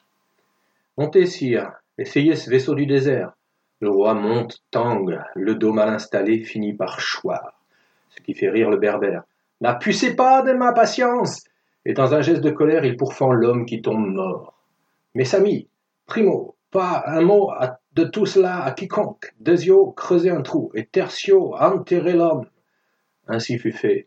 Montez, 0.96 1.26
sire, 1.26 1.74
essayez 1.96 2.34
ce 2.34 2.50
vaisseau 2.50 2.74
du 2.74 2.86
désert. 2.86 3.34
Le 3.78 3.88
roi 3.88 4.14
monte, 4.14 4.64
tangue, 4.72 5.20
le 5.36 5.54
dos 5.54 5.72
mal 5.72 5.90
installé 5.90 6.40
finit 6.40 6.74
par 6.74 6.98
choir, 6.98 7.62
ce 8.10 8.20
qui 8.20 8.34
fait 8.34 8.50
rire 8.50 8.68
le 8.68 8.78
berbère. 8.78 9.22
N'appucez 9.60 10.14
pas 10.14 10.42
de 10.42 10.52
ma 10.52 10.72
patience 10.72 11.42
Et 11.84 11.92
dans 11.92 12.14
un 12.14 12.20
geste 12.20 12.42
de 12.42 12.50
colère, 12.50 12.84
il 12.84 12.96
pourfend 12.96 13.32
l'homme 13.32 13.66
qui 13.66 13.82
tombe 13.82 14.06
mort. 14.06 14.54
Mes 15.14 15.34
amis, 15.34 15.68
primo, 16.06 16.56
pas 16.70 17.02
un 17.06 17.22
mot 17.22 17.50
de 17.92 18.04
tout 18.04 18.26
cela 18.26 18.62
à 18.62 18.72
quiconque. 18.72 19.34
Deuxio, 19.40 19.92
creusez 19.92 20.30
un 20.30 20.42
trou, 20.42 20.70
et 20.74 20.86
tertio, 20.86 21.56
enterrez 21.56 22.12
l'homme. 22.12 22.46
Ainsi 23.26 23.58
fut 23.58 23.72
fait. 23.72 24.06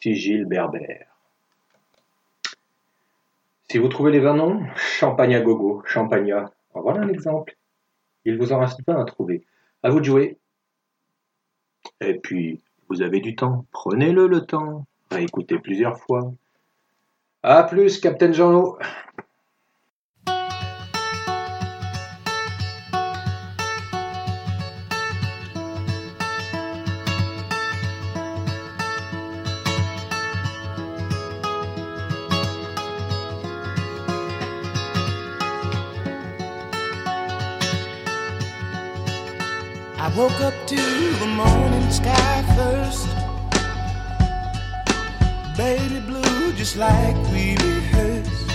Sigil 0.00 0.44
berbère. 0.44 1.06
Si 3.68 3.78
vous 3.78 3.88
trouvez 3.88 4.12
les 4.12 4.20
vingt 4.20 4.36
noms, 4.36 4.64
champagne 4.76 5.34
à 5.34 5.40
gogo, 5.40 5.82
champagna. 5.86 6.52
En 6.74 6.82
voilà 6.82 7.00
un 7.00 7.08
exemple. 7.08 7.56
Il 8.24 8.38
vous 8.38 8.52
en 8.52 8.60
reste 8.60 8.84
pas 8.84 9.00
à 9.00 9.04
trouver. 9.04 9.44
À 9.82 9.90
vous 9.90 10.00
de 10.00 10.04
jouer. 10.04 10.38
Et 12.00 12.14
puis, 12.14 12.62
vous 12.88 13.02
avez 13.02 13.20
du 13.20 13.34
temps. 13.34 13.66
Prenez-le 13.72 14.26
le 14.26 14.42
temps. 14.42 14.86
Réécoutez 15.10 15.58
plusieurs 15.58 15.98
fois. 15.98 16.32
À 17.42 17.62
plus, 17.62 18.00
Captain 18.00 18.32
to 40.66 40.95
Baby 45.56 46.00
blue, 46.00 46.52
just 46.52 46.76
like 46.76 47.16
we 47.32 47.56
rehearsed. 47.56 48.50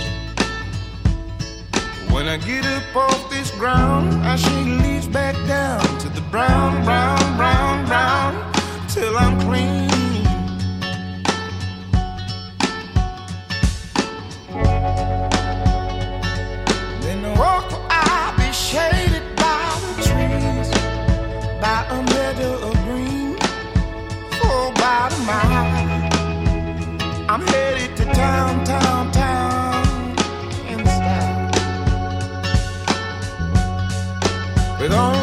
When 2.12 2.28
I 2.28 2.36
get 2.36 2.64
up 2.64 2.94
off 2.94 3.28
this 3.28 3.50
ground, 3.50 4.22
I 4.24 4.36
shake 4.36 4.84
leaves 4.84 5.08
back 5.08 5.34
down 5.48 5.82
to 5.98 6.08
the 6.08 6.20
brown, 6.30 6.84
brown, 6.84 7.36
brown, 7.36 7.86
brown, 7.86 8.52
till 8.88 9.16
I'm 9.18 9.40
clean. 9.40 9.88
Then 17.00 17.22
the 17.22 17.34
walk 17.36 17.66
I'll 17.90 18.36
be 18.36 18.52
shaded 18.52 19.24
by 19.34 19.80
the 19.86 20.02
trees 20.06 20.70
by 21.60 21.84
a 21.90 22.00
meadow 22.14 22.68
of 22.68 22.74
green 22.84 23.36
for 24.38 24.70
about 24.70 25.12
a 25.12 25.18
mile. 25.24 25.71
I'm 27.32 27.40
headed 27.40 27.96
to 27.96 28.04
town, 28.12 28.62
town, 28.62 29.10
town. 29.10 30.10
In 30.68 30.84
style. 30.84 31.50
With 34.78 34.92
all 34.92 35.21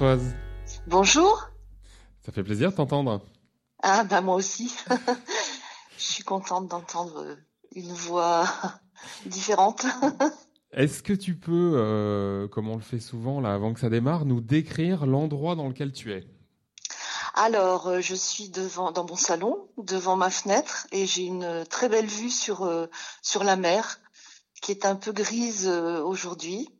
Françoise. 0.00 0.34
Bonjour. 0.86 1.50
Ça 2.24 2.32
fait 2.32 2.42
plaisir 2.42 2.70
de 2.70 2.76
t'entendre. 2.76 3.20
Ah 3.82 4.02
bah 4.04 4.22
moi 4.22 4.34
aussi. 4.34 4.74
Je 5.98 6.02
suis 6.02 6.22
contente 6.22 6.68
d'entendre 6.68 7.36
une 7.74 7.92
voix 7.92 8.48
différente. 9.26 9.84
Est-ce 10.72 11.02
que 11.02 11.12
tu 11.12 11.34
peux, 11.36 11.74
euh, 11.74 12.48
comme 12.48 12.70
on 12.70 12.76
le 12.76 12.82
fait 12.82 12.98
souvent 12.98 13.42
là 13.42 13.52
avant 13.52 13.74
que 13.74 13.80
ça 13.80 13.90
démarre, 13.90 14.24
nous 14.24 14.40
décrire 14.40 15.04
l'endroit 15.04 15.54
dans 15.54 15.68
lequel 15.68 15.92
tu 15.92 16.14
es? 16.14 16.26
Alors, 17.34 17.88
euh, 17.88 18.00
je 18.00 18.14
suis 18.14 18.48
devant 18.48 18.92
dans 18.92 19.04
mon 19.04 19.16
salon, 19.16 19.68
devant 19.76 20.16
ma 20.16 20.30
fenêtre, 20.30 20.86
et 20.92 21.04
j'ai 21.04 21.24
une 21.24 21.66
très 21.68 21.90
belle 21.90 22.06
vue 22.06 22.30
sur 22.30 22.62
euh, 22.62 22.86
sur 23.20 23.44
la 23.44 23.56
mer, 23.56 24.00
qui 24.62 24.72
est 24.72 24.86
un 24.86 24.96
peu 24.96 25.12
grise 25.12 25.68
euh, 25.68 26.02
aujourd'hui. 26.02 26.70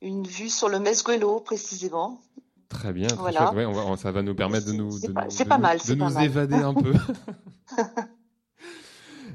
Une 0.00 0.26
vue 0.26 0.50
sur 0.50 0.70
le 0.70 0.78
Mesguelo 0.78 1.40
précisément. 1.40 2.22
Très 2.68 2.92
bien, 2.92 3.06
très 3.08 3.16
Voilà. 3.16 3.40
chouette. 3.46 3.54
Ouais, 3.56 3.64
on 3.64 3.72
va- 3.90 3.96
ça 3.96 4.10
va 4.12 4.22
nous 4.22 4.34
permettre 4.34 4.66
de 4.66 4.72
nous, 4.72 4.98
de 5.00 5.08
pas- 5.12 5.24
nous- 5.24 5.30
c'est 5.30 5.44
de 5.44 5.48
pas 5.48 5.56
nous- 5.56 5.62
mal, 5.62 5.78
de 5.78 5.82
c'est 5.82 5.96
pas 5.96 6.08
nous 6.08 6.14
mal. 6.14 6.24
évader 6.24 6.54
un 6.56 6.74
peu. 6.74 6.92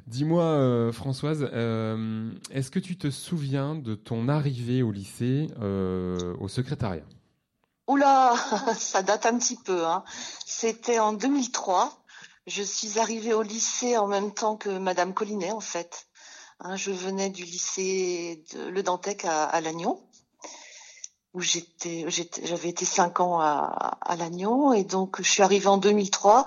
Dis-moi, 0.08 0.44
euh, 0.44 0.92
Françoise, 0.92 1.48
euh, 1.54 2.32
est-ce 2.52 2.72
que 2.72 2.80
tu 2.80 2.98
te 2.98 3.10
souviens 3.10 3.76
de 3.76 3.96
ton 3.96 4.28
arrivée 4.30 4.84
au 4.84 4.92
lycée, 4.92 5.48
euh, 5.62 6.36
au 6.40 6.48
secrétariat? 6.48 7.04
Oula, 7.88 8.34
ça 8.78 9.02
date 9.04 9.26
un 9.26 9.38
petit 9.38 9.58
peu. 9.58 9.86
Hein. 9.86 10.04
C'était 10.46 11.00
en 11.00 11.14
2003. 11.14 12.04
Je 12.48 12.64
suis 12.64 13.00
arrivée 13.00 13.34
au 13.34 13.42
lycée 13.44 13.98
en 13.98 14.08
même 14.08 14.34
temps 14.34 14.58
que 14.58 14.70
Madame 14.78 15.14
Collinet, 15.14 15.52
en 15.52 15.60
fait. 15.60 16.08
Hein, 16.60 16.76
je 16.76 16.92
venais 16.92 17.30
du 17.30 17.44
lycée 17.44 18.44
de 18.54 18.68
Le 18.70 18.84
Dantec 18.84 19.26
à, 19.26 19.46
à 19.46 19.62
Lannion, 19.62 20.00
où 21.34 21.42
j'étais, 21.42 22.06
j'étais- 22.10 22.46
j'avais 22.46 22.70
été 22.70 22.84
cinq 22.86 23.20
ans 23.22 23.40
à, 23.40 23.98
à 24.02 24.16
Lannion, 24.16 24.74
et 24.74 24.84
donc 24.84 25.22
je 25.22 25.30
suis 25.30 25.42
arrivée 25.44 25.68
en 25.68 25.78
2003, 25.78 26.46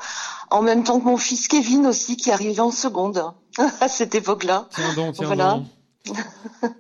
en 0.51 0.63
même 0.63 0.85
temps 0.85 1.01
que 1.01 1.05
mon 1.07 1.17
fils 1.17 1.49
Kevin 1.49 1.87
aussi, 1.87 2.17
qui 2.17 2.31
arrivait 2.31 2.61
en 2.61 2.71
seconde 2.71 3.33
à 3.81 3.89
cette 3.89 4.15
époque-là. 4.15 4.69
Tiens 4.75 4.95
donc, 4.95 5.15
tiens 5.15 5.27
Voilà. 5.27 5.63
donc. 6.07 6.17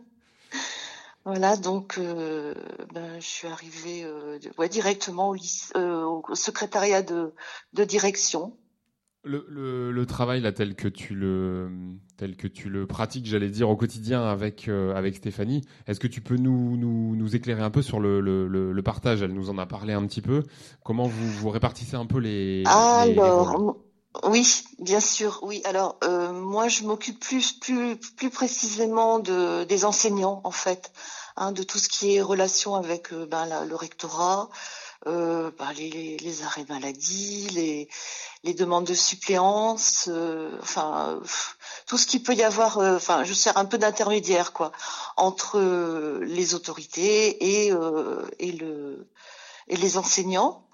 Voilà, 1.26 1.56
donc 1.56 1.96
euh, 1.96 2.52
ben, 2.92 3.18
je 3.18 3.26
suis 3.26 3.48
arrivée 3.48 4.04
euh, 4.04 4.38
ouais, 4.58 4.68
directement 4.68 5.30
au, 5.30 5.34
lycée- 5.34 5.72
euh, 5.74 6.04
au 6.04 6.34
secrétariat 6.34 7.00
de, 7.00 7.32
de 7.72 7.84
direction. 7.84 8.54
Le, 9.26 9.46
le, 9.48 9.90
le 9.90 10.06
travail 10.06 10.42
là 10.42 10.52
tel 10.52 10.74
que 10.74 10.86
tu 10.86 11.14
le 11.14 11.70
tel 12.18 12.36
que 12.36 12.46
tu 12.46 12.68
le 12.68 12.86
pratiques, 12.86 13.24
j'allais 13.24 13.48
dire 13.48 13.70
au 13.70 13.76
quotidien 13.76 14.22
avec 14.22 14.68
euh, 14.68 14.94
avec 14.94 15.16
Stéphanie. 15.16 15.62
Est-ce 15.86 15.98
que 15.98 16.06
tu 16.06 16.20
peux 16.20 16.36
nous, 16.36 16.76
nous, 16.76 17.16
nous 17.16 17.34
éclairer 17.34 17.62
un 17.62 17.70
peu 17.70 17.80
sur 17.80 18.00
le, 18.00 18.82
partage? 18.84 19.22
Elle 19.22 19.32
nous 19.32 19.48
en 19.48 19.56
a 19.56 19.64
parlé 19.64 19.94
un 19.94 20.06
petit 20.06 20.20
peu. 20.20 20.42
Comment 20.84 21.06
vous 21.06 21.30
vous 21.30 21.48
répartissez 21.48 21.96
un 21.96 22.04
peu 22.06 22.18
les, 22.18 22.64
les- 22.64 22.64
les 22.64 22.68
Alors, 22.68 23.76
oui, 24.24 24.46
bien 24.78 25.00
sûr, 25.00 25.40
oui. 25.42 25.62
Alors, 25.64 25.98
euh, 26.04 26.30
moi, 26.32 26.68
je 26.68 26.84
m'occupe 26.84 27.18
plus, 27.18 27.52
plus, 27.54 27.96
plus 28.16 28.30
précisément 28.30 29.18
de, 29.18 29.64
des 29.64 29.84
enseignants, 29.84 30.40
en 30.44 30.50
fait, 30.52 30.92
hein, 31.36 31.50
de 31.50 31.62
tout 31.64 31.78
ce 31.78 31.88
qui 31.88 32.14
est 32.14 32.20
relation 32.22 32.76
avec 32.76 33.12
euh, 33.12 33.26
ben, 33.26 33.46
la- 33.46 33.64
le 33.64 33.74
rectorat, 33.74 34.50
euh, 35.06 35.50
ben, 35.58 35.72
les, 35.72 36.16
les, 36.18 36.42
arrêts 36.42 36.64
maladie, 36.68 37.48
les, 37.50 37.88
les 38.44 38.54
demandes 38.54 38.86
de 38.86 38.94
suppléance, 38.94 40.08
euh, 40.08 40.56
enfin, 40.62 41.20
tout 41.86 41.98
ce 41.98 42.06
qu'il 42.06 42.22
peut 42.22 42.34
y 42.34 42.42
avoir. 42.42 42.78
euh, 42.78 42.96
Enfin, 42.96 43.24
je 43.24 43.32
sers 43.34 43.56
un 43.56 43.64
peu 43.64 43.78
d'intermédiaire, 43.78 44.52
quoi, 44.52 44.72
entre 45.16 45.58
euh, 45.58 46.20
les 46.24 46.54
autorités 46.54 47.64
et, 47.66 47.72
euh, 47.72 48.26
et 48.38 48.52
le 48.52 49.08
et 49.68 49.76
les 49.76 49.96
enseignants. 49.96 50.66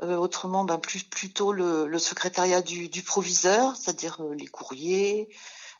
Autrement, 0.00 0.64
ben 0.64 0.78
plus 0.78 1.02
plutôt 1.02 1.52
le, 1.52 1.86
le 1.88 1.98
secrétariat 1.98 2.62
du, 2.62 2.88
du 2.88 3.02
proviseur, 3.02 3.74
c'est-à-dire 3.76 4.22
les 4.36 4.46
courriers, 4.46 5.28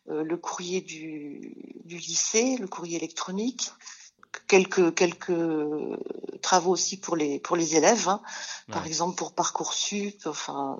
le 0.08 0.36
courrier 0.36 0.80
du, 0.80 1.54
du 1.84 1.98
lycée, 1.98 2.56
le 2.58 2.66
courrier 2.66 2.96
électronique, 2.96 3.70
quelques 4.46 4.94
quelques 4.94 5.32
travaux 6.42 6.72
aussi 6.72 6.98
pour 6.98 7.16
les 7.16 7.38
pour 7.40 7.56
les 7.56 7.76
élèves, 7.76 8.08
hein. 8.08 8.20
par 8.70 8.86
exemple 8.86 9.16
pour 9.16 9.32
parcoursup, 9.34 10.26
enfin 10.26 10.78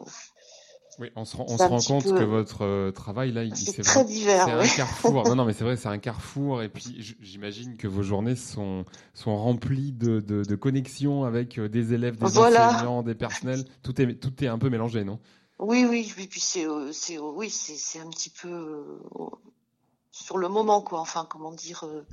Oui, 0.99 1.11
on 1.15 1.25
se 1.25 1.37
rend, 1.37 1.47
on 1.49 1.57
se 1.59 1.63
rend 1.63 1.81
compte 1.81 2.05
peu- 2.05 2.19
que 2.19 2.25
votre 2.25 2.63
euh, 2.65 2.91
travail 2.91 3.31
là, 3.33 3.43
C'est 3.55 3.83
très 3.83 4.01
vrai- 4.03 4.05
divers, 4.05 4.45
C'est 4.47 4.53
un 4.53 4.77
carrefour. 4.77 5.25
Non, 5.29 5.37
non, 5.37 5.45
mais 5.45 5.53
c'est 5.53 5.63
vrai, 5.65 5.77
c'est 5.77 5.89
un 5.89 5.99
carrefour. 6.09 6.61
Et 6.63 6.69
puis, 6.69 7.17
j'imagine 7.21 7.77
que 7.77 7.87
vos 7.87 8.03
journées 8.03 8.35
sont 8.35 8.85
sont 9.15 9.37
remplies 9.37 9.93
de 9.93 10.19
de, 10.21 10.43
de 10.43 10.57
connexions 10.57 11.23
avec 11.25 11.59
euh, 11.59 11.69
des 11.69 11.93
élèves, 11.95 12.17
des 12.17 12.27
Voilà. 12.27 12.69
enseignants, 12.69 13.03
des 13.05 13.15
personnels. 13.15 13.65
Tout 13.85 14.01
est 14.01 14.15
tout 14.17 14.43
est 14.43 14.49
un 14.49 14.59
peu 14.59 14.71
mélangé, 14.71 15.05
non? 15.05 15.21
Oui, 15.61 15.85
oui, 15.89 16.13
oui, 16.17 16.27
puis 16.29 16.41
c'est, 16.41 16.67
euh, 16.67 16.93
c'est, 16.93 17.19
oui, 17.19 17.51
c'est, 17.51 17.77
c'est 17.77 17.99
un 18.01 18.09
petit 18.11 18.31
peu 18.31 19.01
sur 20.13 20.39
le 20.39 20.49
moment, 20.49 20.81
quoi. 20.83 21.01
Enfin, 21.01 21.27
comment 21.29 21.51
dire, 21.53 21.83
euh, 21.85 22.05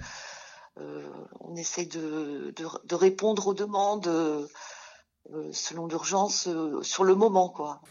on 1.40 1.56
essaye 1.56 1.88
de, 1.88 2.54
de, 2.56 2.66
de 2.86 2.96
répondre 2.96 3.48
aux 3.48 3.54
demandes 3.54 4.08
euh, 4.08 4.46
euh, 5.34 5.50
selon 5.52 5.88
l'urgence 5.88 6.48
euh, 6.48 6.82
sur 6.84 7.04
le 7.04 7.16
moment, 7.16 7.50
quoi. 7.50 7.82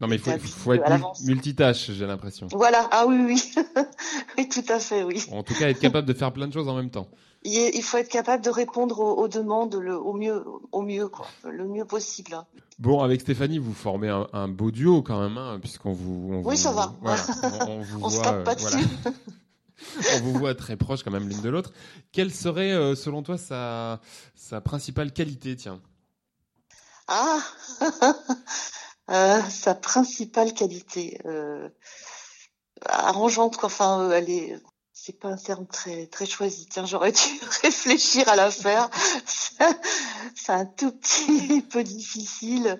Non, 0.00 0.08
mais 0.08 0.16
il 0.16 0.22
faut, 0.22 0.72
être 0.72 1.22
multitâche, 1.24 1.90
j'ai 1.92 2.06
l'impression. 2.06 2.48
Voilà. 2.52 2.88
Ah 2.90 3.06
oui, 3.06 3.16
oui, 3.24 3.54
oui, 4.38 4.48
tout 4.48 4.64
à 4.68 4.80
fait, 4.80 5.04
oui. 5.04 5.24
En 5.30 5.44
tout 5.44 5.54
cas, 5.54 5.68
être 5.68 5.78
capable 5.78 6.06
de 6.06 6.12
faire 6.12 6.32
plein 6.32 6.48
de 6.48 6.52
choses 6.52 6.68
en 6.68 6.74
même 6.74 6.90
temps. 6.90 7.08
Il, 7.42 7.82
faut 7.82 7.98
être 7.98 8.08
capable 8.08 8.42
de 8.42 8.50
répondre 8.50 8.98
aux, 9.00 9.22
aux 9.22 9.28
demandes 9.28 9.74
le, 9.76 9.96
au 9.96 10.14
mieux, 10.14 10.44
au 10.72 10.82
mieux, 10.82 11.08
quoi, 11.08 11.26
le 11.44 11.68
mieux 11.68 11.84
possible. 11.84 12.36
Bon, 12.78 13.00
avec 13.00 13.20
Stéphanie, 13.20 13.58
vous 13.58 13.74
formez 13.74 14.08
un, 14.08 14.26
un 14.32 14.48
beau 14.48 14.70
duo 14.70 15.02
quand 15.02 15.20
même, 15.20 15.38
hein, 15.38 15.58
puisqu'on 15.60 15.92
vous. 15.92 16.30
On 16.32 16.36
Oui, 16.38 16.56
vous- 16.56 16.56
ça 16.56 16.72
va. 16.72 16.92
Voilà, 17.00 17.22
on, 17.68 17.70
on 17.70 17.80
vous 17.82 18.00
On 18.02 18.10
se 18.10 18.20
tape 18.20 18.44
pas 18.44 18.52
euh, 18.52 18.56
voilà. 18.58 18.78
on 20.14 20.20
vous 20.20 20.32
voit 20.34 20.54
très 20.54 20.76
proches 20.76 21.02
quand 21.02 21.10
même 21.10 21.28
l'une 21.28 21.40
de 21.40 21.48
l'autre. 21.48 21.72
Quelle 22.12 22.32
serait, 22.32 22.72
euh, 22.72 22.94
selon 22.94 23.22
toi, 23.22 23.38
sa, 23.38 24.00
principale 24.60 25.12
qualité, 25.12 25.56
tiens? 25.56 25.80
Ah, 27.08 27.40
Euh, 29.10 29.42
sa 29.50 29.74
principale 29.74 30.54
qualité, 30.54 31.20
euh, 31.26 31.68
arrangeante 32.86 33.56
quoi. 33.56 33.66
Enfin, 33.66 34.00
euh, 34.00 34.12
elle 34.12 34.30
est, 34.30 34.58
c'est 34.94 35.18
pas 35.18 35.28
un 35.28 35.36
terme 35.36 35.66
très 35.66 36.06
très 36.06 36.24
choisi. 36.26 36.66
Tiens, 36.66 36.86
j'aurais 36.86 37.12
dû 37.12 37.40
réfléchir 37.62 38.28
à 38.28 38.36
l'affaire. 38.36 38.88
C'est- 39.26 40.52
un 40.52 40.64
tout 40.66 40.92
petit 40.92 41.60
peu 41.62 41.84
difficile. 41.84 42.78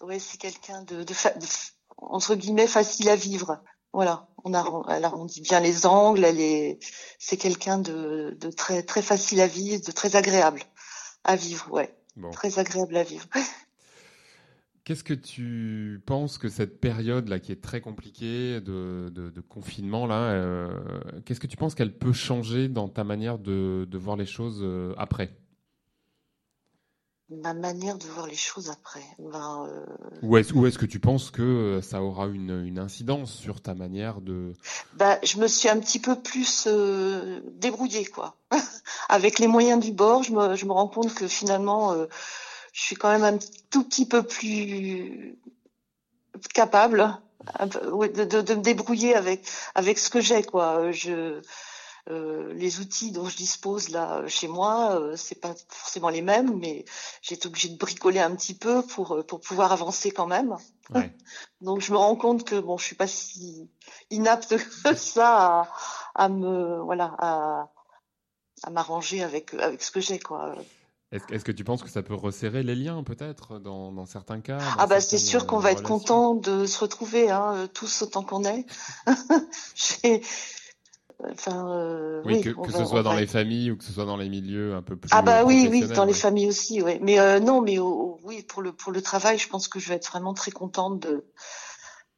Ouais, 0.00 0.18
c'est 0.18 0.38
quelqu'un 0.38 0.82
de, 0.82 1.04
de, 1.04 1.14
entre 1.98 2.34
guillemets 2.34 2.66
facile 2.66 3.08
à 3.08 3.16
vivre. 3.16 3.62
Voilà, 3.94 4.26
on 4.44 4.52
arrond- 4.52 4.84
elle 4.88 5.04
arrondit 5.04 5.40
bien 5.40 5.60
les 5.60 5.86
angles. 5.86 6.24
Elle 6.24 6.40
est, 6.40 6.78
c'est 7.18 7.36
quelqu'un 7.36 7.78
de, 7.78 8.36
de 8.38 8.50
très 8.50 8.82
très 8.82 9.02
facile 9.02 9.40
à 9.40 9.46
vivre, 9.46 9.82
de 9.86 9.92
très 9.92 10.16
agréable 10.16 10.60
à 11.24 11.36
vivre. 11.36 11.72
Ouais, 11.72 11.94
Bon. 12.16 12.30
très 12.30 12.58
agréable 12.58 12.96
à 12.96 13.04
vivre. 13.04 13.26
Qu'est-ce 14.84 15.04
que 15.04 15.14
tu 15.14 16.02
penses 16.04 16.36
que 16.36 16.50
cette 16.50 16.78
période 16.78 17.28
là 17.30 17.38
qui 17.38 17.52
est 17.52 17.62
très 17.62 17.80
compliquée 17.80 18.60
de, 18.60 19.08
de, 19.10 19.30
de 19.30 19.40
confinement 19.40 20.06
là, 20.06 20.16
euh, 20.32 20.68
qu'est-ce 21.24 21.40
que 21.40 21.46
tu 21.46 21.56
penses 21.56 21.74
qu'elle 21.74 21.96
peut 21.96 22.12
changer 22.12 22.68
dans 22.68 22.90
ta 22.90 23.02
manière 23.02 23.38
de, 23.38 23.86
de 23.90 23.98
voir 23.98 24.18
les 24.18 24.26
choses 24.26 24.60
euh, 24.62 24.92
après? 24.98 25.30
Ma 27.30 27.54
manière 27.54 27.96
de 27.96 28.04
voir 28.04 28.26
les 28.26 28.36
choses 28.36 28.68
après. 28.68 29.02
Ben, 29.18 29.66
euh, 29.66 29.86
Ou 30.22 30.36
est-ce 30.36 30.52
est-ce 30.66 30.78
que 30.78 30.84
tu 30.84 31.00
penses 31.00 31.30
que 31.30 31.40
euh, 31.40 31.82
ça 31.82 32.02
aura 32.02 32.26
une, 32.26 32.66
une 32.66 32.78
incidence 32.78 33.32
sur 33.32 33.62
ta 33.62 33.74
manière 33.74 34.20
de 34.20 34.52
ben, 34.92 35.18
je 35.22 35.38
me 35.38 35.46
suis 35.46 35.70
un 35.70 35.80
petit 35.80 35.98
peu 35.98 36.20
plus 36.20 36.66
euh, 36.66 37.40
débrouillée, 37.54 38.04
quoi. 38.04 38.36
Avec 39.08 39.38
les 39.38 39.46
moyens 39.46 39.82
du 39.82 39.90
bord, 39.90 40.22
je 40.22 40.32
me, 40.32 40.54
je 40.54 40.66
me 40.66 40.72
rends 40.72 40.88
compte 40.88 41.14
que 41.14 41.26
finalement, 41.26 41.92
euh, 41.92 42.06
je 42.74 42.82
suis 42.82 42.96
quand 42.96 43.10
même 43.10 43.24
un 43.24 43.38
tout 43.70 43.84
petit 43.84 44.06
peu 44.06 44.22
plus 44.22 45.38
capable 46.52 47.18
de, 47.60 48.24
de, 48.24 48.40
de 48.42 48.54
me 48.54 48.62
débrouiller 48.62 49.14
avec 49.14 49.46
avec 49.74 49.98
ce 49.98 50.10
que 50.10 50.20
j'ai, 50.20 50.42
quoi. 50.42 50.92
Je 50.92 51.40
les 52.08 52.80
outils 52.80 53.12
dont 53.12 53.28
je 53.28 53.36
dispose 53.36 53.88
là 53.88 54.26
chez 54.26 54.48
moi, 54.48 55.00
euh, 55.00 55.16
c'est 55.16 55.40
pas 55.40 55.54
forcément 55.68 56.10
les 56.10 56.22
mêmes, 56.22 56.58
mais 56.58 56.84
j'ai 57.22 57.34
été 57.34 57.46
obligée 57.46 57.70
de 57.70 57.78
bricoler 57.78 58.20
un 58.20 58.34
petit 58.34 58.54
peu 58.54 58.82
pour 58.82 59.12
euh, 59.12 59.22
pour 59.22 59.40
pouvoir 59.40 59.72
avancer 59.72 60.10
quand 60.10 60.26
même. 60.26 60.56
Ouais. 60.94 61.14
Donc 61.60 61.80
je 61.80 61.92
me 61.92 61.96
rends 61.96 62.16
compte 62.16 62.44
que 62.44 62.60
bon, 62.60 62.76
je 62.76 62.84
suis 62.84 62.96
pas 62.96 63.06
si 63.06 63.70
inapte 64.10 64.56
que 64.82 64.94
ça 64.96 65.62
à, 65.62 65.72
à 66.14 66.28
me 66.28 66.82
voilà 66.82 67.14
à, 67.18 67.70
à 68.64 68.70
m'arranger 68.70 69.22
avec 69.22 69.54
avec 69.54 69.82
ce 69.82 69.90
que 69.90 70.00
j'ai 70.00 70.18
quoi. 70.18 70.54
Est-ce, 71.12 71.44
que 71.44 71.52
tu 71.52 71.62
penses 71.62 71.84
que 71.84 71.88
ça 71.88 72.02
peut 72.02 72.14
resserrer 72.14 72.64
les 72.64 72.74
liens 72.74 73.04
peut-être 73.04 73.60
dans, 73.60 73.92
dans 73.92 74.04
certains 74.04 74.40
cas 74.40 74.58
dans 74.58 74.64
Ah 74.78 74.86
bah 74.88 75.00
c'est 75.00 75.18
sûr 75.18 75.46
qu'on 75.46 75.58
euh, 75.58 75.60
va 75.60 75.70
être 75.70 75.84
content 75.84 76.34
de 76.34 76.66
se 76.66 76.80
retrouver 76.80 77.30
hein, 77.30 77.68
tous 77.72 78.02
autant 78.02 78.24
qu'on 78.24 78.42
est. 78.44 78.66
J'ai- 79.76 80.22
Enfin, 81.32 81.68
euh, 81.70 82.22
Oui, 82.24 82.34
oui, 82.34 82.40
que, 82.42 82.50
on 82.58 82.62
que 82.62 82.70
va- 82.72 82.78
ce 82.78 82.84
soit 82.84 83.02
dans 83.02 83.14
va- 83.14 83.20
les 83.20 83.26
familles 83.26 83.70
ou 83.70 83.76
que 83.76 83.84
ce 83.84 83.92
soit 83.92 84.04
dans 84.04 84.16
les 84.16 84.28
milieux 84.28 84.74
un 84.74 84.82
peu 84.82 84.96
plus 84.96 85.10
Ah 85.12 85.22
bah 85.22 85.44
oui, 85.44 85.68
oui, 85.70 85.86
dans 85.88 86.04
les 86.04 86.12
familles 86.14 86.48
aussi, 86.48 86.82
ouais. 86.82 86.98
Mais 87.02 87.18
euh, 87.18 87.40
non, 87.40 87.60
mais 87.60 87.78
oui, 87.78 88.42
pour 88.42 88.62
le 88.62 88.72
pour 88.72 88.92
le 88.92 89.02
travail, 89.02 89.38
je 89.38 89.48
pense 89.48 89.68
que 89.68 89.78
je 89.78 89.88
vais 89.88 89.94
être 89.96 90.10
vraiment 90.10 90.34
très 90.34 90.50
contente 90.50 91.00
de 91.00 91.24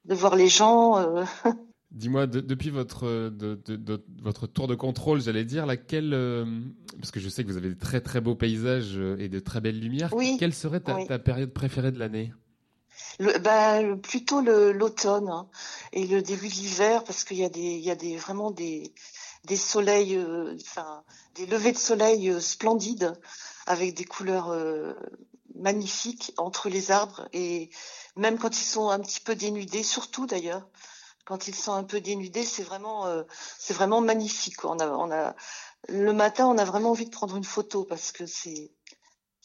de 0.05 0.15
voir 0.15 0.37
les 0.37 0.49
gens. 0.49 0.99
euh. 0.99 1.25
Dis-moi, 1.93 2.27
de- 2.27 2.41
depuis 2.41 2.71
votre, 2.71 3.07
de, 3.31 3.55
de- 3.65 3.77
de- 3.77 4.05
votre 4.21 4.47
tour 4.47 4.67
de 4.67 4.75
contrôle, 4.75 5.21
j'allais 5.23 5.45
dire, 5.45 5.67
laquelle, 5.67 6.11
parce 6.99 7.11
que 7.13 7.21
je 7.21 7.29
sais 7.29 7.43
que 7.45 7.49
vous 7.49 7.57
avez 7.57 7.71
de 7.71 7.79
très 7.79 8.01
très 8.01 8.21
beaux 8.21 8.35
paysages 8.35 8.99
et 9.19 9.29
de 9.29 9.39
très 9.39 9.61
belles 9.61 9.79
lumières, 9.81 10.13
Oui, 10.13 10.37
quelle 10.39 10.53
serait 10.53 10.81
ta, 10.81 10.97
oui. 10.97 11.07
ta 11.07 11.19
période 11.19 11.53
préférée 11.53 11.93
de 11.93 11.99
l'année? 11.99 12.33
Le- 13.19 13.95
plutôt 13.97 14.41
l'automne 14.43 15.29
hein, 15.31 15.49
et 15.93 16.07
le 16.07 16.21
début 16.23 16.49
de 16.49 16.55
l'hiver 16.55 17.03
parce 17.05 17.25
qu'il 17.25 17.39
y 17.39 17.45
a 17.45 17.49
des 17.49 17.61
il 17.61 17.81
y 17.85 17.91
a 17.91 17.95
des 17.95 18.17
vraiment 18.17 18.51
des 18.51 18.93
des 19.45 19.57
soleils, 19.57 20.17
euh, 20.17 20.57
enfin 20.61 21.05
des 21.35 21.47
levées 21.47 21.73
de 21.73 21.79
soleil 21.79 22.31
euh, 22.31 22.41
splendides 22.41 23.15
avec 23.67 23.95
des 23.95 24.05
couleurs 24.05 24.51
euh, 24.51 24.95
magnifiques 25.55 26.33
entre 26.37 26.69
les 26.69 26.91
arbres 26.91 27.29
et 27.33 27.71
même 28.17 28.39
quand 28.39 28.61
ils 28.61 28.65
sont 28.65 28.91
un 28.91 29.01
petit 29.01 29.21
peu 29.21 29.35
dénudés, 29.35 29.83
surtout 29.83 30.27
d'ailleurs 30.27 30.69
quand 31.27 31.49
ils 31.49 31.55
sont 31.55 31.73
un 31.73 31.85
peu 31.85 32.01
dénudés, 32.01 32.45
c'est 32.45 32.63
vraiment 32.65 33.07
c'est 33.59 33.75
vraiment 33.75 34.01
magnifique. 34.01 34.65
On 34.65 34.79
a 34.81 34.89
on 34.89 35.11
a 35.13 35.35
le 35.89 36.13
matin, 36.13 36.47
on 36.49 36.59
a 36.59 36.65
vraiment 36.65 36.91
envie 36.93 37.07
de 37.07 37.11
prendre 37.11 37.37
une 37.37 37.45
photo 37.45 37.85
parce 37.85 38.13
que 38.13 38.27
c'est 38.27 38.73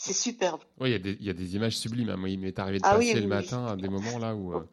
c'est 0.04 0.14
superbe. 0.14 0.62
Oui, 0.80 0.90
il 0.90 0.92
y, 0.94 0.96
a 0.96 1.00
des- 1.00 1.18
il 1.20 1.26
y 1.26 1.30
a 1.30 1.34
des 1.34 1.56
images 1.56 1.78
sublimes. 1.78 2.10
hein. 2.10 2.18
Moi, 2.18 2.30
il 2.30 2.40
m'est 2.40 2.58
arrivé 2.58 2.80
de 2.80 2.84
Ah 2.86 2.96
passer 2.96 3.00
oui, 3.00 3.12
oui, 3.14 3.22
le 3.22 3.22
oui. 3.22 3.28
matin 3.28 3.66
à 3.68 3.76
des 3.76 3.88
moments 3.88 4.18
là 4.18 4.34
où 4.36 4.52
euh, 4.54 4.64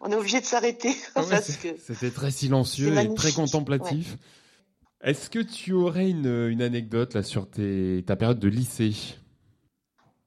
On 0.00 0.10
est 0.10 0.14
obligé 0.16 0.40
de 0.40 0.46
s'arrêter 0.46 0.96
ah 1.14 1.22
ouais, 1.22 1.40
c'était 1.42 2.10
très 2.10 2.30
silencieux 2.30 2.96
et 2.98 3.14
très 3.14 3.32
contemplatif. 3.32 4.16
Est-ce 5.02 5.28
que 5.30 5.40
tu 5.40 5.72
aurais 5.72 6.08
une, 6.10 6.48
une 6.48 6.62
anecdote 6.62 7.14
là 7.14 7.22
sur 7.22 7.48
tes, 7.50 8.02
ta 8.06 8.16
période 8.16 8.38
de 8.40 8.48
lycée? 8.48 8.94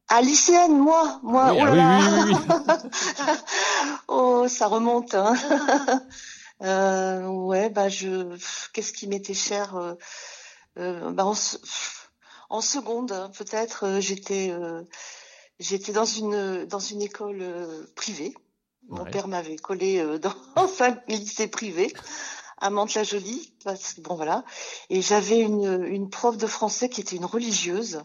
Ah, 0.08 0.22
lycéenne, 0.22 0.78
moi, 0.78 1.20
moi, 1.24 1.54
Oui, 1.54 1.60
oh 1.62 1.66
ah 1.68 1.76
là 1.76 2.78
oh, 4.08 4.46
ça 4.48 4.68
remonte, 4.68 5.16
hein. 5.16 5.34
Euh, 6.64 7.26
ouais, 7.26 7.72
bah 7.72 7.90
je, 7.90 8.38
qu'est-ce 8.72 8.94
qui 8.94 9.08
m'était 9.08 9.34
cher 9.34 9.76
euh, 10.78 11.10
bah 11.12 11.34
se- 11.34 11.58
pff, 11.58 12.01
en 12.52 12.62
seconde, 12.62 13.32
peut-être, 13.38 13.86
euh, 13.86 14.02
j'étais, 14.02 14.50
euh, 14.52 14.84
j'étais 15.60 15.94
dans 15.94 16.06
une 16.06 16.66
dans 16.66 16.80
une 16.80 17.02
école 17.02 17.42
euh, 17.42 17.86
privée. 17.96 18.34
Mon 18.90 19.06
Ouais. 19.06 19.12
père 19.12 19.28
m'avait 19.28 19.56
collé 19.56 20.04
dans 20.20 20.36
un 20.82 20.98
lycée 21.08 21.48
privé 21.48 21.94
à 22.58 22.70
Mantes-la-Jolie, 22.70 23.54
parce 23.64 23.94
que 23.94 24.02
bon 24.02 24.16
voilà. 24.16 24.44
Et 24.90 25.02
j'avais 25.02 25.40
une 25.40 25.86
une 25.86 26.10
prof 26.10 26.38
de 26.38 26.48
français 26.48 26.90
qui 26.90 27.02
était 27.02 27.16
une 27.16 27.26
religieuse 27.26 28.04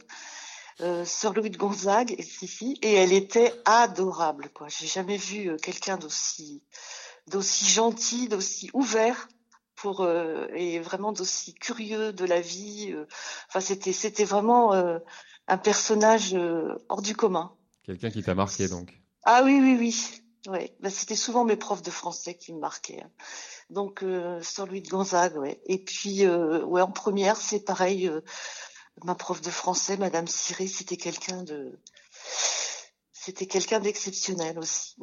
euh, 0.81 1.05
Sœur 1.05 1.33
Louis 1.35 1.51
de 1.51 1.57
Gonzague, 1.57 2.13
et 2.13 2.93
elle 2.95 3.13
était 3.13 3.53
adorable, 3.65 4.51
quoi. 4.55 4.69
J'ai 4.69 4.87
jamais 4.87 5.17
vu 5.17 5.57
quelqu'un 5.57 5.97
d'aussi, 5.97 6.63
d'aussi 7.27 7.65
gentil, 7.65 8.29
d'aussi 8.29 8.71
ouvert 8.75 9.27
pour 9.77 10.01
euh, 10.01 10.47
et 10.55 10.81
vraiment 10.81 11.13
d'aussi 11.13 11.55
curieux 11.55 12.13
de 12.13 12.25
la 12.25 12.41
vie. 12.41 12.93
euh. 12.93 13.07
Enfin, 13.49 13.61
c'était, 13.61 13.93
c'était 13.93 14.25
vraiment 14.25 14.73
euh, 14.75 14.99
un 15.47 15.59
personnage 15.59 16.37
hors 16.89 17.03
du 17.03 17.15
commun. 17.15 17.55
Quelqu'un 17.85 18.11
qui 18.11 18.23
t'a 18.23 18.35
marqué 18.35 18.69
donc 18.69 19.01
Ah 19.25 19.43
oui, 19.45 19.59
oui, 19.61 19.77
oui. 19.79 20.23
Ouais. 20.51 20.77
Bah, 20.81 20.91
c'était 20.91 21.17
souvent 21.17 21.45
mes 21.45 21.57
profs 21.57 21.83
de 21.83 21.91
français 21.91 22.37
qui 22.37 22.53
me 22.53 22.59
marquaient. 22.61 23.03
hein. 23.03 23.11
Donc, 23.71 24.05
Sœur 24.43 24.67
Louis 24.67 24.81
de 24.81 24.89
Gonzague, 24.89 25.37
ouais. 25.37 25.61
Et 25.67 25.79
puis, 25.83 26.25
ouais, 26.27 26.81
en 26.83 26.91
première, 26.93 27.37
c'est 27.37 27.65
pareil. 27.65 28.09
ma 29.05 29.17
prof 29.17 29.41
de 29.41 29.51
français, 29.51 29.97
Madame 29.97 30.29
Ciré, 30.29 30.69
c'était 30.69 30.97
quelqu'un 30.97 31.43
de, 31.43 31.81
c'était 33.13 33.47
quelqu'un 33.47 33.81
d'exceptionnel 33.81 34.59
aussi. 34.61 34.95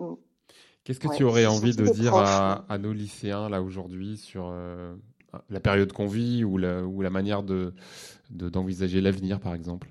Qu'est-ce 0.83 0.99
que 0.99 1.07
Ouais, 1.07 1.15
tu 1.17 1.23
aurais 1.23 1.45
envie 1.45 1.75
de 1.75 1.87
dire 1.87 2.15
à, 2.15 2.65
à 2.69 2.77
nos 2.77 2.91
lycéens 2.93 3.49
là 3.49 3.61
aujourd'hui 3.61 4.17
sur 4.17 4.49
euh, 4.51 4.95
la 5.49 5.59
période 5.59 5.93
qu'on 5.93 6.07
vit 6.07 6.43
ou 6.43 6.57
la, 6.57 6.83
ou 6.83 7.01
la 7.01 7.09
manière 7.09 7.43
de 7.43 7.73
de- 8.31 8.49
d'envisager 8.49 8.99
l'avenir 9.01 9.39
par 9.39 9.53
exemple? 9.53 9.89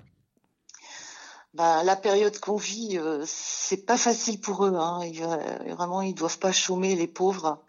Ben, 1.53 1.83
la 1.83 1.95
période 1.95 2.39
qu'on 2.39 2.57
vit, 2.57 2.97
euh, 2.97 3.23
c'est 3.27 3.85
pas 3.85 3.97
facile 3.97 4.39
pour 4.41 4.65
eux. 4.65 4.73
Hein. 4.75 5.01
Ils, 5.05 5.21
euh, 5.23 5.73
vraiment, 5.75 6.01
ils 6.01 6.15
doivent 6.15 6.39
pas 6.39 6.51
chômer, 6.51 6.95
les 6.95 7.07
pauvres. 7.07 7.63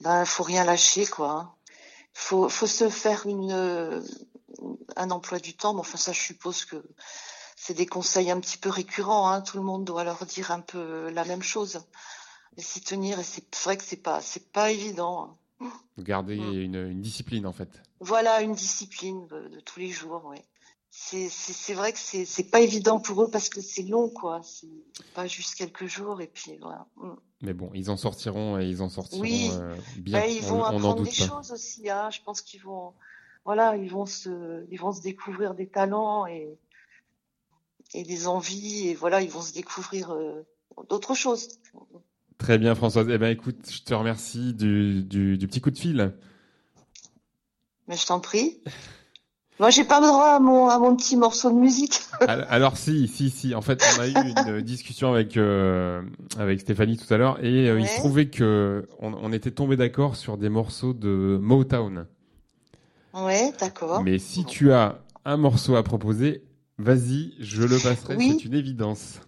Ben, 0.00 0.24
faut 0.24 0.44
rien 0.44 0.64
lâcher, 0.64 1.06
quoi. 1.06 1.30
hein. 1.30 1.50
Faut, 2.14 2.48
faut 2.48 2.66
se 2.66 2.88
faire 2.88 3.26
une, 3.26 3.52
euh, 3.52 4.00
un 4.96 5.10
emploi 5.10 5.38
du 5.40 5.54
temps. 5.54 5.74
Mais 5.74 5.80
enfin, 5.80 5.98
ça, 5.98 6.12
je 6.12 6.20
suppose 6.20 6.64
que 6.64 6.82
c'est 7.56 7.74
des 7.74 7.86
conseils 7.86 8.30
un 8.30 8.40
petit 8.40 8.56
peu 8.56 8.70
récurrents. 8.70 9.30
Hein. 9.30 9.42
Tout 9.42 9.58
le 9.58 9.62
monde 9.62 9.84
doit 9.84 10.04
leur 10.04 10.24
dire 10.24 10.50
un 10.50 10.60
peu 10.60 11.10
la 11.10 11.24
même 11.26 11.42
chose. 11.42 11.80
S'y 12.58 12.80
tenir. 12.80 13.18
Et 13.20 13.22
c'est 13.22 13.44
vrai 13.64 13.76
que 13.76 13.84
c'est 13.84 14.02
pas, 14.02 14.20
c'est 14.20 14.50
pas 14.52 14.70
évident. 14.70 15.36
hein. 15.60 15.70
Garder 15.98 16.36
Mm. 16.38 16.60
une, 16.60 16.74
une 16.90 17.00
discipline 17.00 17.46
en 17.46 17.52
fait. 17.52 17.82
Voilà, 18.00 18.42
une 18.42 18.54
discipline 18.54 19.26
de, 19.26 19.48
de 19.48 19.60
tous 19.60 19.80
les 19.80 19.88
jours, 19.90 20.24
ouais. 20.26 20.44
C'est, 20.90 21.74
vrai 21.74 21.92
que 21.92 21.98
c'est, 21.98 22.50
pas 22.50 22.60
évident 22.60 22.98
pour 22.98 23.22
eux 23.22 23.30
parce 23.30 23.48
que 23.48 23.60
c'est 23.60 23.82
long, 23.82 24.08
quoi. 24.08 24.40
C'est 24.42 24.66
pas 25.14 25.26
juste 25.26 25.54
quelques 25.54 25.86
jours 25.86 26.20
et 26.20 26.26
puis 26.26 26.56
voilà. 26.60 26.86
Mm. 26.96 27.10
Mais 27.42 27.52
bon, 27.52 27.70
ils 27.74 27.90
en 27.90 27.96
sortiront 27.96 28.58
et 28.58 28.66
ils 28.66 28.82
en 28.82 28.88
sortiront 28.88 29.20
Oui. 29.22 29.48
euh, 29.52 29.76
bien. 29.96 30.20
Ben, 30.20 30.26
ils 30.30 30.44
on, 30.46 30.48
vont 30.56 30.60
on 30.60 30.64
apprendre 30.64 31.02
des 31.04 31.10
pas. 31.10 31.26
choses 31.26 31.52
aussi, 31.52 31.88
hein. 31.90 32.10
Je 32.10 32.20
pense 32.22 32.40
qu'ils 32.40 32.62
vont, 32.62 32.94
voilà, 33.44 33.76
ils 33.76 33.90
vont 33.90 34.06
se, 34.06 34.64
ils 34.70 34.78
vont 34.80 34.92
se 34.92 35.00
découvrir 35.02 35.54
des 35.54 35.68
talents 35.68 36.26
et, 36.26 36.58
et 37.94 38.02
des 38.02 38.26
envies 38.26 38.88
et 38.88 38.94
voilà, 38.94 39.22
ils 39.22 39.30
vont 39.30 39.42
se 39.42 39.52
découvrir 39.52 40.10
euh, 40.12 40.46
d'autres 40.88 41.14
choses. 41.14 41.48
Très 42.38 42.58
bien, 42.58 42.74
Françoise. 42.74 43.08
Eh 43.10 43.18
ben, 43.18 43.30
écoute, 43.30 43.68
je 43.70 43.82
te 43.82 43.92
remercie 43.94 44.54
du, 44.54 45.02
du, 45.02 45.36
du 45.36 45.48
petit 45.48 45.60
coup 45.60 45.70
de 45.70 45.78
fil. 45.78 46.14
Mais 47.88 47.96
je 47.96 48.06
t'en 48.06 48.20
prie. 48.20 48.58
Moi, 49.58 49.70
j'ai 49.70 49.82
pas 49.82 50.00
le 50.00 50.06
droit 50.06 50.36
à 50.36 50.38
mon, 50.38 50.68
à 50.68 50.78
mon 50.78 50.94
petit 50.94 51.16
morceau 51.16 51.50
de 51.50 51.56
musique. 51.56 51.98
Alors, 52.20 52.46
alors, 52.48 52.76
si, 52.76 53.08
si, 53.08 53.28
si. 53.30 53.54
En 53.56 53.60
fait, 53.60 53.82
on 53.96 54.00
a 54.00 54.06
eu 54.06 54.14
une 54.56 54.60
discussion 54.62 55.12
avec 55.12 55.36
euh, 55.36 56.00
avec 56.38 56.60
Stéphanie 56.60 56.96
tout 56.96 57.12
à 57.12 57.16
l'heure 57.16 57.44
et 57.44 57.68
euh, 57.68 57.80
il 57.80 57.86
se 57.86 57.96
trouvait 57.96 58.28
que 58.28 58.88
on, 59.00 59.14
on 59.14 59.32
était 59.32 59.50
tombé 59.50 59.76
d'accord 59.76 60.14
sur 60.16 60.36
des 60.36 60.48
morceaux 60.48 60.94
de 60.94 61.38
Motown. 61.40 62.06
Ouais, 63.14 63.52
d'accord. 63.58 64.02
Mais 64.02 64.18
si 64.18 64.44
tu 64.44 64.72
as 64.72 65.00
un 65.24 65.36
morceau 65.36 65.74
à 65.74 65.82
proposer, 65.82 66.44
vas-y, 66.78 67.34
je 67.40 67.62
le 67.62 67.78
passerai. 67.78 68.16
Oui. 68.16 68.36
C'est 68.38 68.44
une 68.44 68.54
évidence. 68.54 69.20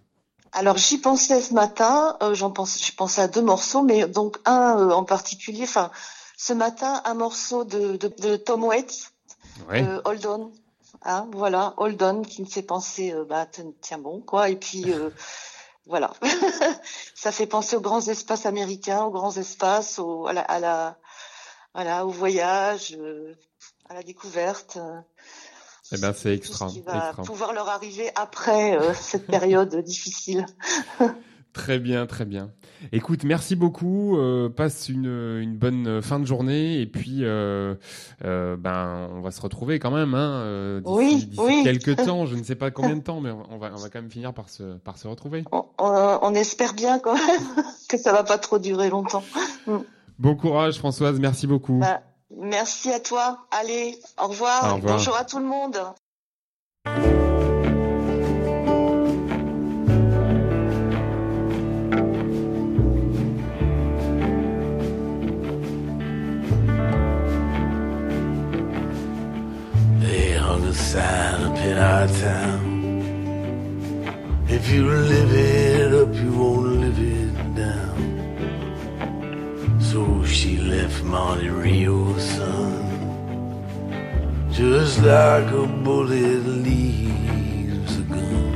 Alors 0.52 0.76
j'y 0.76 0.98
pensais 0.98 1.40
ce 1.40 1.54
matin, 1.54 2.16
euh, 2.22 2.34
j'en 2.34 2.50
pense, 2.50 2.78
j'ai 2.84 2.92
pensé 2.92 3.20
à 3.20 3.28
deux 3.28 3.42
morceaux, 3.42 3.82
mais 3.82 4.06
donc 4.06 4.38
un 4.44 4.78
euh, 4.78 4.90
en 4.90 5.04
particulier. 5.04 5.62
Enfin, 5.64 5.90
ce 6.36 6.52
matin, 6.52 7.00
un 7.04 7.14
morceau 7.14 7.64
de, 7.64 7.96
de, 7.96 8.08
de 8.08 8.36
Tom 8.36 8.64
Waits, 8.64 9.12
Ouais. 9.68 9.82
euh, 9.82 10.00
Hold 10.04 10.26
On. 10.26 10.52
Hein, 11.04 11.28
voilà, 11.32 11.74
Hold 11.76 12.02
On, 12.02 12.22
qui 12.22 12.42
me 12.42 12.46
fait 12.46 12.62
penser, 12.62 13.12
euh, 13.12 13.24
bah 13.24 13.46
tiens 13.46 13.72
tiens 13.80 13.98
bon 13.98 14.20
quoi. 14.20 14.48
Et 14.50 14.56
puis 14.56 14.92
euh, 14.92 15.10
voilà, 15.86 16.12
ça 17.14 17.30
fait 17.32 17.46
penser 17.46 17.76
aux 17.76 17.80
grands 17.80 18.06
espaces 18.08 18.46
américains, 18.46 19.04
aux 19.04 19.10
grands 19.10 19.36
espaces, 19.36 19.98
au, 19.98 20.26
à 20.26 20.32
la, 20.32 20.42
à 20.42 20.58
la, 20.58 20.96
voilà, 21.74 22.04
au 22.06 22.10
voyage, 22.10 22.96
euh, 22.98 23.34
à 23.88 23.94
la 23.94 24.02
découverte. 24.02 24.78
Euh, 25.92 25.96
Eh 25.96 26.00
ben, 26.00 26.12
c'est 26.12 26.30
tout 26.30 26.34
extra, 26.36 26.68
ce 26.68 26.74
qui 26.74 26.80
va 26.82 27.06
extra. 27.08 27.22
pouvoir 27.24 27.52
leur 27.52 27.68
arriver 27.68 28.10
après 28.16 28.78
euh, 28.78 28.92
cette 28.94 29.26
période 29.26 29.74
difficile. 29.84 30.46
Très 31.52 31.80
bien, 31.80 32.06
très 32.06 32.24
bien. 32.24 32.52
Écoute, 32.92 33.24
merci 33.24 33.56
beaucoup. 33.56 34.16
euh, 34.16 34.48
passe 34.48 34.88
une, 34.88 35.06
une 35.40 35.56
bonne 35.56 36.00
fin 36.00 36.20
de 36.20 36.24
journée 36.24 36.80
et 36.80 36.86
puis 36.86 37.24
euh, 37.24 37.74
euh, 38.24 38.56
ben 38.56 39.08
on 39.12 39.20
va 39.20 39.32
se 39.32 39.40
retrouver 39.40 39.80
quand 39.80 39.90
même 39.90 40.14
hein, 40.14 40.30
euh, 40.44 40.80
Oui, 40.84 41.28
oui. 41.38 41.62
quelques 41.64 41.96
temps. 42.06 42.24
Je 42.26 42.36
ne 42.36 42.44
sais 42.44 42.54
pas 42.54 42.70
combien 42.70 42.94
de 42.94 43.02
temps, 43.02 43.20
mais 43.20 43.32
on 43.32 43.58
va 43.58 43.72
on 43.74 43.78
va 43.78 43.88
quand 43.88 44.00
même 44.00 44.12
finir 44.12 44.32
par 44.32 44.48
se 44.48 44.76
par 44.78 44.96
se 44.96 45.08
retrouver. 45.08 45.42
on, 45.50 45.64
on 45.80 46.34
espère 46.34 46.72
bien 46.74 47.00
quand 47.00 47.14
même 47.14 47.64
que 47.88 47.98
ça 47.98 48.12
va 48.12 48.22
pas 48.22 48.38
trop 48.38 48.60
durer 48.60 48.88
longtemps. 48.88 49.24
Bon 50.20 50.36
courage, 50.36 50.78
Françoise. 50.78 51.18
Merci 51.18 51.48
beaucoup. 51.48 51.80
Bah, 51.80 52.00
merci 52.36 52.92
à 52.92 53.00
toi. 53.00 53.46
Allez, 53.50 53.98
au 54.18 54.28
revoir. 54.28 54.72
Au 54.72 54.74
revoir. 54.76 54.96
Bonjour 54.96 55.16
à 55.16 55.24
tout 55.24 55.38
le 55.38 55.44
monde. 55.44 55.78
They 70.00 70.32
hung 70.38 70.64
a 70.64 70.72
sign 70.72 71.42
up 71.44 71.58
in 71.58 71.78
our 71.78 72.06
town. 72.08 72.70
If 74.48 74.68
you 74.68 74.88
live 74.88 75.32
it 75.32 75.92
she 80.32 80.56
left 80.58 81.02
Monte 81.02 81.48
Rio, 81.48 82.16
son. 82.18 82.86
just 84.52 85.02
like 85.02 85.50
a 85.52 85.66
bullet 85.66 86.44
leaves 86.66 87.98
a 87.98 88.02
gun. 88.02 88.52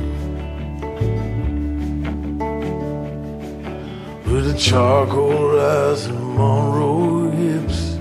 With 4.25 4.55
a 4.55 4.57
charcoal 4.57 5.59
eyes 5.59 6.05
and 6.05 6.23
Monroe 6.37 7.29
hips, 7.31 7.97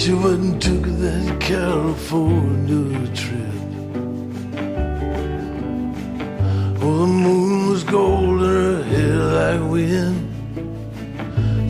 she 0.00 0.12
and 0.12 0.60
took 0.60 0.84
that 1.04 1.40
California 1.40 3.06
trip. 3.20 3.60
Oh, 6.82 6.98
the 6.98 7.06
moon 7.06 7.70
was 7.70 7.84
gold 7.84 8.40
and 8.40 8.56
her 8.58 8.82
hair 8.84 9.16
like 9.38 9.70
wind. 9.70 10.30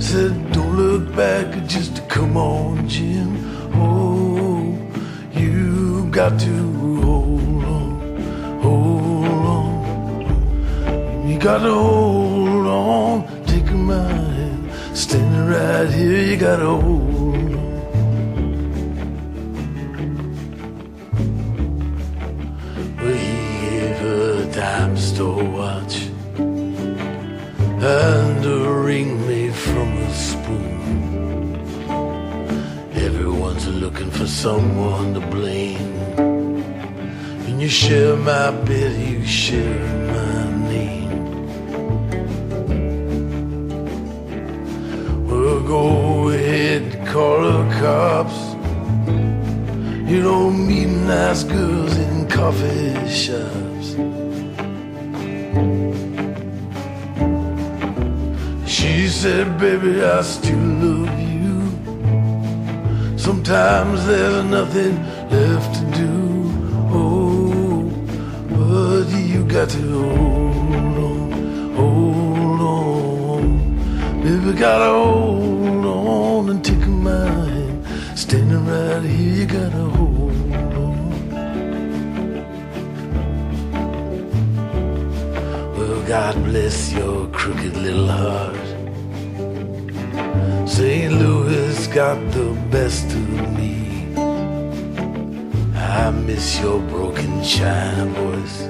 Said, 0.03 0.54
back, 1.17 1.67
just 1.67 2.09
come 2.09 2.37
on, 2.37 2.89
Jim. 2.89 3.39
Oh, 3.75 4.77
you 5.33 6.09
got 6.11 6.41
to 6.41 6.73
hold 6.79 7.65
on, 7.65 8.61
hold 8.61 9.27
on. 9.59 11.29
You 11.29 11.39
got 11.39 11.59
to 11.59 11.73
hold 11.73 12.67
on, 12.67 13.47
take 13.47 13.71
my 13.73 14.09
hand, 14.09 14.73
standing 14.97 15.47
right 15.47 15.89
here. 15.91 16.23
You 16.31 16.37
got 16.37 16.57
to 16.57 16.67
hold 16.67 16.83
on. 16.83 17.65
Well, 22.97 23.15
he 23.15 23.71
gave 23.71 23.99
her 23.99 24.43
a 24.43 24.53
dime 24.53 24.97
store 24.97 25.45
watch 25.45 26.09
and 27.87 28.45
a 28.45 28.73
ring 28.73 29.24
looking 33.95 34.11
for 34.11 34.27
someone 34.27 35.15
to 35.15 35.21
blame. 35.21 35.95
When 37.45 37.61
you 37.61 37.69
share 37.69 38.17
my 38.17 38.51
bed, 38.51 39.01
you 39.01 39.25
share 39.25 39.87
my 40.09 40.51
name. 40.69 41.11
Well, 45.29 45.61
go 45.61 46.29
ahead, 46.31 47.07
call 47.07 47.41
the 47.43 47.63
cops. 47.81 48.39
You 50.11 50.23
don't 50.23 50.67
meet 50.67 50.89
nice 50.89 51.45
girls 51.45 51.97
in 51.97 52.29
coffee 52.29 53.09
shops. 53.09 53.95
She 58.69 59.07
said, 59.07 59.57
baby, 59.57 60.03
I 60.03 60.21
still 60.23 60.59
love 60.59 61.21
you. 61.21 61.34
Sometimes 63.25 64.05
there's 64.05 64.45
nothing 64.45 65.03
left 65.31 65.75
to 65.77 65.85
do. 65.97 66.13
Oh, 66.93 67.91
but 68.51 69.09
you 69.17 69.47
got 69.47 69.71
to 69.71 69.81
hold 69.81 70.99
on, 71.09 71.33
hold 71.73 72.61
on. 72.61 73.45
Baby, 74.23 74.53
gotta 74.59 74.93
hold 74.93 75.87
on 75.87 76.51
and 76.51 76.63
take 76.63 76.87
my 76.87 77.25
hand. 77.25 77.87
Standing 78.15 78.67
right 78.67 79.03
here, 79.03 79.35
you 79.37 79.47
gotta 79.47 79.85
hold 79.97 80.53
on. 80.53 80.95
Well, 85.79 86.03
God 86.07 86.35
bless 86.45 86.93
your 86.93 87.29
crooked 87.29 87.75
little 87.75 88.07
heart. 88.07 88.64
Got 91.95 92.19
the 92.33 92.53
best 92.73 93.07
of 93.07 93.57
me. 93.57 94.09
I 95.77 96.11
miss 96.11 96.61
your 96.61 96.81
broken 96.81 97.41
china 97.45 98.07
voice. 98.07 98.69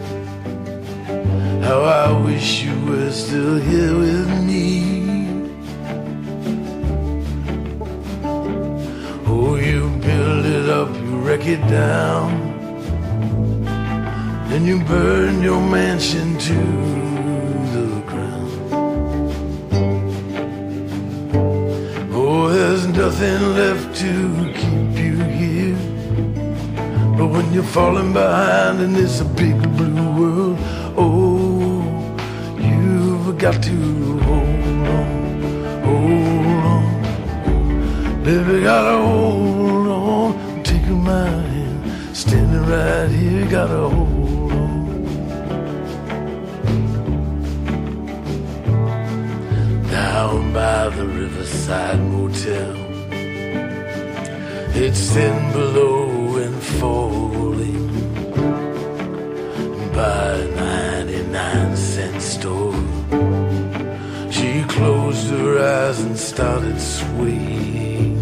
How 1.65 1.81
I 1.81 2.23
wish 2.27 2.65
you 2.65 2.79
were 2.85 3.11
still 3.11 3.57
here 3.61 3.97
with 3.97 4.29
me. 4.45 4.61
Oh, 9.27 9.57
you 9.57 9.89
build 10.03 10.45
it 10.45 10.69
up, 10.69 10.95
you 10.95 11.17
wreck 11.25 11.47
it 11.47 11.63
down. 11.71 12.29
Then 14.51 14.67
you 14.67 14.85
burn 14.85 15.43
your 15.43 15.63
mansion 15.63 16.37
to 16.41 17.14
nothing 23.05 23.43
left 23.55 23.95
to 23.95 24.13
keep 24.61 24.93
you 25.05 25.17
here. 25.41 25.77
But 27.19 27.27
when 27.35 27.53
you're 27.53 27.71
falling 27.79 28.15
behind 28.15 28.81
and 28.81 28.97
it's 28.97 29.21
a 29.21 29.27
big 29.43 29.57
blue 29.77 30.09
world, 30.19 30.59
oh, 30.97 31.83
you've 32.69 33.37
got 33.37 33.63
to 33.63 33.77
hold 34.27 34.89
on, 34.99 35.09
hold 35.87 36.65
on. 36.73 36.85
Baby, 38.25 38.63
gotta 38.63 38.97
hold 39.07 39.87
on, 39.87 40.63
take 40.63 40.89
my 40.89 41.29
hand, 41.53 42.17
standing 42.17 42.67
right 42.73 43.11
here, 43.11 43.47
gotta 43.51 43.83
hold 43.97 44.53
on. 44.53 44.85
Down 49.91 50.53
by 50.55 50.89
the 50.97 51.07
Riverside 51.07 52.01
Motel, 52.01 52.74
it's 54.77 55.11
thin 55.11 55.53
below 55.53 56.37
and 56.37 56.63
falling 56.81 57.89
by 59.93 60.35
a 60.35 60.49
99 60.57 61.77
cent 61.77 62.21
store. 62.21 62.75
She 64.33 64.65
closed 64.65 65.31
her 65.31 65.59
eyes 65.61 66.01
and 66.01 66.19
started 66.19 66.81
swaying. 66.81 68.19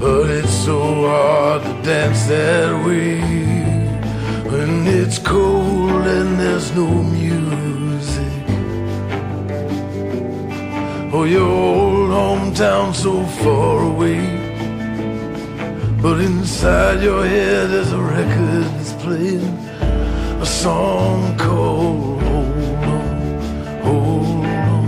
But 0.00 0.30
it's 0.30 0.52
so 0.64 0.80
hard 1.06 1.62
to 1.62 1.82
dance 1.82 2.26
that 2.26 2.84
way 2.84 3.20
when 4.50 4.86
it's 4.88 5.18
cold 5.20 6.06
and 6.06 6.40
there's 6.40 6.74
no 6.74 6.88
music. 6.88 8.01
Oh, 11.14 11.24
your 11.24 11.46
old 11.46 12.08
hometown 12.08 12.94
so 12.94 13.22
far 13.44 13.84
away. 13.84 14.18
But 16.00 16.22
inside 16.22 17.02
your 17.02 17.26
head 17.26 17.68
there's 17.68 17.92
a 17.92 18.00
record 18.00 18.64
that's 18.64 18.94
playing 18.94 19.44
a 20.40 20.46
song 20.46 21.36
called 21.36 22.22
Hold 22.22 22.54
On, 22.94 23.06
Hold 23.82 24.46
On. 24.72 24.86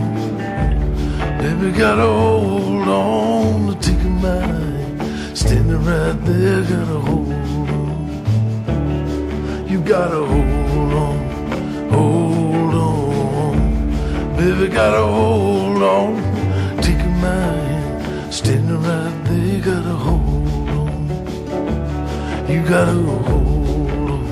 Baby, 1.43 1.71
gotta 1.77 2.07
hold 2.07 2.89
on 2.89 3.67
to 3.69 3.75
take 3.87 4.03
my 4.05 4.39
hand. 4.39 5.37
Standing 5.37 5.85
right 5.85 6.19
there, 6.25 6.63
gotta 6.63 7.01
hold 7.07 7.29
on. 7.29 7.99
You 9.69 9.79
gotta 9.83 10.25
hold 10.25 10.93
on, 11.05 11.19
hold. 11.91 12.44
Baby, 14.45 14.69
gotta 14.69 15.03
hold 15.07 15.83
on. 15.83 16.17
Take 16.83 17.03
my 17.25 17.31
hand. 17.31 18.35
Standing 18.35 18.83
right 18.83 19.25
there, 19.25 19.61
gotta 19.61 19.95
hold 20.05 20.69
on. 20.69 21.09
You 22.47 22.63
gotta 22.63 22.93
hold 22.93 24.11
on, 24.11 24.27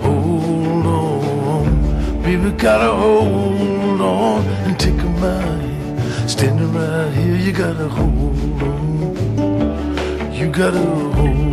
hold 0.00 0.86
on. 0.86 2.22
Baby, 2.22 2.50
gotta 2.52 2.90
hold 2.90 4.00
on 4.00 4.46
and 4.64 4.80
take 4.80 5.04
my 5.20 5.28
hand. 5.28 6.30
Standing 6.30 6.72
right 6.72 7.12
here, 7.12 7.36
you 7.36 7.52
gotta 7.52 7.86
hold 7.86 8.62
on. 8.62 10.32
You 10.32 10.50
gotta 10.50 10.78
hold 10.78 11.49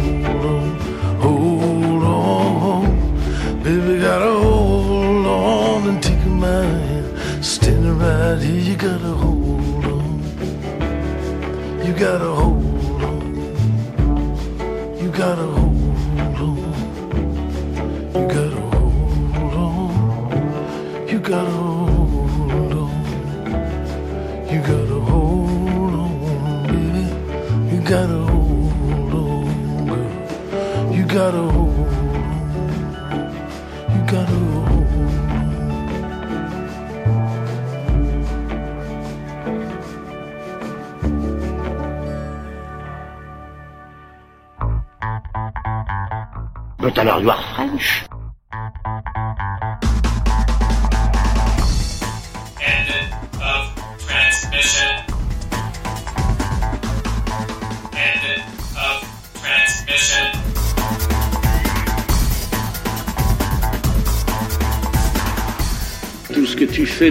You 11.98 12.06
gotta 12.06 12.32
hold 12.32 12.57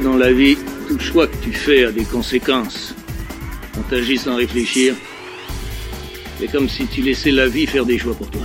dans 0.00 0.16
la 0.16 0.32
vie, 0.32 0.56
tout 0.88 0.98
choix 0.98 1.26
que 1.26 1.36
tu 1.36 1.52
fais 1.52 1.84
a 1.84 1.92
des 1.92 2.04
conséquences. 2.04 2.94
On 3.78 3.82
t'agit 3.82 4.18
sans 4.18 4.36
réfléchir. 4.36 4.94
C'est 6.38 6.50
comme 6.50 6.68
si 6.68 6.86
tu 6.86 7.02
laissais 7.02 7.30
la 7.30 7.46
vie 7.46 7.66
faire 7.66 7.84
des 7.84 7.98
choix 7.98 8.14
pour 8.14 8.30
toi. 8.30 8.42